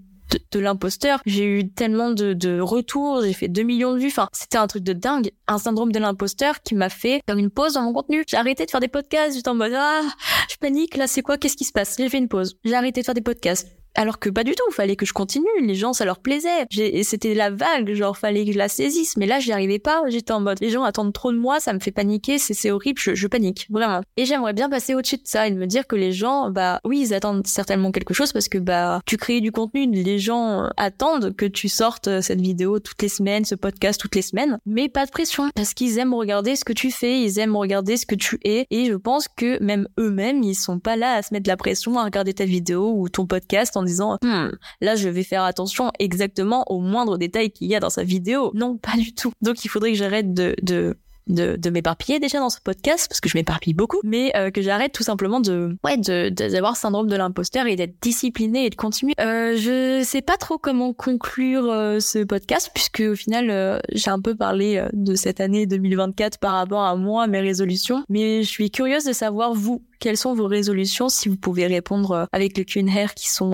de, 0.52 0.60
l'imposteur. 0.60 1.22
J'ai 1.26 1.46
eu 1.46 1.70
tellement 1.70 2.12
de, 2.12 2.34
de 2.34 2.60
retours, 2.60 3.22
j'ai 3.22 3.34
fait 3.34 3.48
2 3.48 3.64
millions 3.64 3.94
de 3.94 4.00
vues. 4.00 4.08
Enfin, 4.08 4.28
c'était 4.34 4.58
un 4.58 4.68
truc 4.68 4.84
de 4.84 4.94
dingue. 4.94 5.32
Un 5.48 5.58
syndrome 5.58 5.92
de 5.92 6.00
l'imposteur 6.00 6.62
qui 6.62 6.76
m'a 6.76 6.90
fait 6.90 7.22
faire 7.28 7.38
une 7.38 7.50
pause 7.50 7.74
dans 7.74 7.84
mon 7.84 7.94
contenu. 7.94 8.24
J'ai 8.28 8.38
arrêté 8.38 8.66
de 8.66 8.72
faire 8.72 8.80
des 8.80 8.88
podcasts. 8.88 9.36
J'étais 9.36 9.50
en 9.50 9.56
mode, 9.56 9.74
ah, 9.76 10.02
je 10.50 10.56
panique. 10.58 10.98
Là, 10.98 11.08
c'est 11.08 11.22
quoi? 11.22 11.38
Qu'est-ce 11.38 11.58
qui 11.58 11.66
se 11.66 11.72
passe? 11.72 11.96
J'ai 11.98 12.10
fait 12.10 12.18
une 12.18 12.30
pause. 12.30 12.58
J'ai 12.64 12.76
arrêté 12.76 13.02
de 13.02 13.06
faire 13.06 13.16
des 13.16 13.22
podcasts. 13.22 13.75
Alors 13.96 14.20
que 14.20 14.30
pas 14.30 14.44
du 14.44 14.54
tout, 14.56 14.72
fallait 14.72 14.96
que 14.96 15.06
je 15.06 15.14
continue. 15.14 15.46
Les 15.62 15.76
gens, 15.76 15.94
ça 15.94 16.06
leur 16.06 16.20
plaisait. 16.20 16.68
C'était 17.04 17.34
la 17.34 17.50
vague, 17.50 17.94
genre 17.94 18.18
fallait 18.18 18.46
que 18.46 18.52
je 18.52 18.58
la 18.58 18.68
saisisse. 18.68 19.16
Mais 19.18 19.26
là, 19.26 19.40
j'y 19.40 19.54
arrivais 19.54 19.80
pas. 19.80 20.02
J'étais 20.08 20.34
en 20.34 20.42
mode, 20.42 20.60
les 20.62 20.70
gens 20.70 20.84
attendent 20.84 21.14
trop 21.14 21.32
de 21.32 21.38
moi, 21.38 21.60
ça 21.60 21.74
me 21.74 21.80
fait 21.80 21.92
paniquer, 21.92 22.38
c'est 22.38 22.72
horrible, 22.72 23.00
je, 23.00 23.28
panique 23.28 23.68
vraiment. 23.70 24.02
Et 24.18 24.26
j'aimerais 24.26 24.54
bien 24.54 24.70
passer 24.70 24.94
au-dessus 24.94 25.18
de 25.18 25.22
ça 25.26 25.48
et 25.48 25.52
me 25.52 25.66
dire 25.66 25.88
que 25.88 25.96
les 25.96 26.12
gens, 26.12 26.52
bah 26.52 26.82
oui, 26.84 27.02
ils 27.02 27.14
attendent 27.14 27.48
certainement 27.48 27.92
quelque 27.92 28.14
chose 28.14 28.34
parce 28.34 28.50
que 28.50 28.58
bah 28.58 29.02
tu 29.06 29.18
crées 29.18 29.42
du 29.42 29.52
contenu, 29.52 29.88
les 29.92 30.20
gens 30.20 30.70
attendent 30.78 31.36
que 31.36 31.46
tu 31.46 31.70
sortes 31.70 32.22
cette 32.22 32.42
vidéo 32.42 32.80
toutes 32.80 33.02
les 33.02 33.10
semaines, 33.10 33.46
ce 33.46 33.56
podcast 33.56 34.00
toutes 34.00 34.16
les 34.16 34.22
semaines, 34.22 34.60
mais 34.66 34.90
pas 34.90 35.06
de 35.06 35.12
pression 35.12 35.50
parce 35.56 35.74
qu'ils 35.74 35.98
aiment 35.98 36.14
regarder 36.14 36.56
ce 36.56 36.66
que 36.66 36.74
tu 36.74 36.92
fais, 36.92 37.22
ils 37.22 37.40
aiment 37.40 37.56
regarder 37.56 37.98
ce 37.98 38.06
que 38.06 38.16
tu 38.16 38.40
es 38.44 38.68
et 38.70 38.86
je 38.86 38.94
pense 38.94 39.28
que 39.28 39.62
même 39.64 39.88
eux-mêmes, 40.00 40.44
ils 40.44 40.56
sont 40.56 40.80
pas 40.80 40.96
là 40.96 41.16
à 41.16 41.22
se 41.22 41.34
mettre 41.34 41.50
la 41.50 41.58
pression 41.58 41.98
à 41.98 42.04
regarder 42.04 42.34
ta 42.34 42.46
vidéo 42.46 42.94
ou 42.96 43.10
ton 43.10 43.26
podcast 43.26 43.78
en 43.78 43.85
disant 43.86 44.18
hmm, 44.24 44.50
là 44.82 44.96
je 44.96 45.10
vais 45.10 45.24
faire 45.24 45.44
attention 45.44 45.92
exactement 46.00 46.66
aux 46.72 46.80
moindres 46.80 47.18
détails 47.18 47.52
qu'il 47.52 47.68
y 47.68 47.76
a 47.76 47.80
dans 47.80 47.90
sa 47.90 48.04
vidéo. 48.04 48.52
Non, 48.54 48.78
pas 48.78 48.98
du 48.98 49.14
tout. 49.14 49.32
Donc 49.42 49.64
il 49.64 49.70
faudrait 49.70 49.92
que 49.92 49.98
j'arrête 49.98 50.34
de, 50.34 50.56
de 50.62 50.98
de, 51.28 51.56
de 51.56 51.70
m'éparpiller 51.70 52.20
déjà 52.20 52.40
dans 52.40 52.50
ce 52.50 52.60
podcast 52.62 53.08
parce 53.10 53.20
que 53.20 53.30
je 53.30 53.38
m'éparpille 53.38 53.74
beaucoup, 53.74 54.00
mais 54.04 54.32
euh, 54.36 54.52
que 54.52 54.62
j'arrête 54.62 54.92
tout 54.92 55.04
simplement 55.04 55.40
de 55.40 55.76
ouais 55.84 55.98
de 55.98 56.30
d'avoir 56.30 56.78
syndrome 56.78 57.08
de 57.08 57.16
l'imposteur 57.16 57.68
et 57.68 57.76
d'être 57.76 57.96
discipliné 58.02 58.66
et 58.66 58.70
de 58.70 58.76
continuer. 58.76 59.14
Euh, 59.20 59.56
je 59.56 60.04
sais 60.04 60.22
pas 60.22 60.38
trop 60.38 60.58
comment 60.58 60.94
conclure 60.94 61.70
euh, 61.72 62.00
ce 62.00 62.24
podcast 62.24 62.72
puisque 62.74 63.04
au 63.12 63.16
final 63.16 63.50
euh, 63.50 63.80
j'ai 63.92 64.12
un 64.12 64.22
peu 64.22 64.36
parlé 64.36 64.84
de 64.94 65.16
cette 65.16 65.40
année 65.40 65.66
2024 65.66 66.38
par 66.38 66.54
rapport 66.54 66.84
à 66.84 66.96
moi 66.96 67.28
mes 67.28 67.40
résolutions, 67.40 68.04
mais 68.10 68.44
je 68.44 68.50
suis 68.50 68.70
curieuse 68.70 69.06
de 69.06 69.14
savoir 69.14 69.54
vous 69.54 69.84
quelles 70.00 70.18
sont 70.18 70.34
vos 70.34 70.48
résolutions 70.48 71.10
si 71.10 71.30
vous 71.30 71.38
pouvez 71.38 71.68
répondre 71.68 72.28
avec 72.32 72.58
le 72.58 72.64
Q&A 72.64 73.08
qui 73.10 73.30
sont 73.30 73.52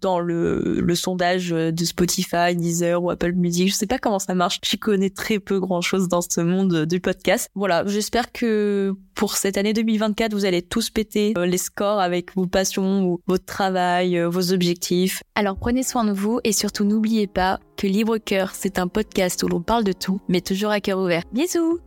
dans 0.00 0.20
le, 0.20 0.80
le 0.80 0.94
sondage 0.94 1.50
de 1.50 1.84
Spotify, 1.84 2.54
Deezer 2.54 3.02
ou 3.02 3.10
Apple 3.10 3.32
Music? 3.32 3.68
Je 3.68 3.74
sais 3.74 3.86
pas 3.86 3.98
comment 3.98 4.18
ça 4.18 4.34
marche. 4.34 4.60
J'y 4.64 4.78
connais 4.78 5.10
très 5.10 5.38
peu 5.38 5.60
grand 5.60 5.80
chose 5.80 6.08
dans 6.08 6.22
ce 6.22 6.40
monde 6.40 6.86
du 6.86 7.00
podcast. 7.00 7.48
Voilà. 7.54 7.84
J'espère 7.86 8.32
que 8.32 8.94
pour 9.20 9.36
cette 9.36 9.58
année 9.58 9.74
2024, 9.74 10.32
vous 10.32 10.46
allez 10.46 10.62
tous 10.62 10.88
péter 10.88 11.34
euh, 11.36 11.44
les 11.44 11.58
scores 11.58 12.00
avec 12.00 12.34
vos 12.34 12.46
passions, 12.46 13.04
ou 13.04 13.20
votre 13.26 13.44
travail, 13.44 14.16
euh, 14.16 14.30
vos 14.30 14.52
objectifs. 14.52 15.22
Alors 15.34 15.56
prenez 15.56 15.82
soin 15.82 16.04
de 16.04 16.12
vous 16.12 16.40
et 16.42 16.52
surtout 16.52 16.84
n'oubliez 16.84 17.26
pas 17.26 17.60
que 17.76 17.86
Libre 17.86 18.16
Cœur, 18.16 18.52
c'est 18.54 18.78
un 18.78 18.88
podcast 18.88 19.42
où 19.42 19.48
l'on 19.48 19.60
parle 19.60 19.84
de 19.84 19.92
tout, 19.92 20.20
mais 20.28 20.40
toujours 20.40 20.70
à 20.70 20.80
cœur 20.80 20.98
ouvert. 20.98 21.22
Bisous! 21.32 21.80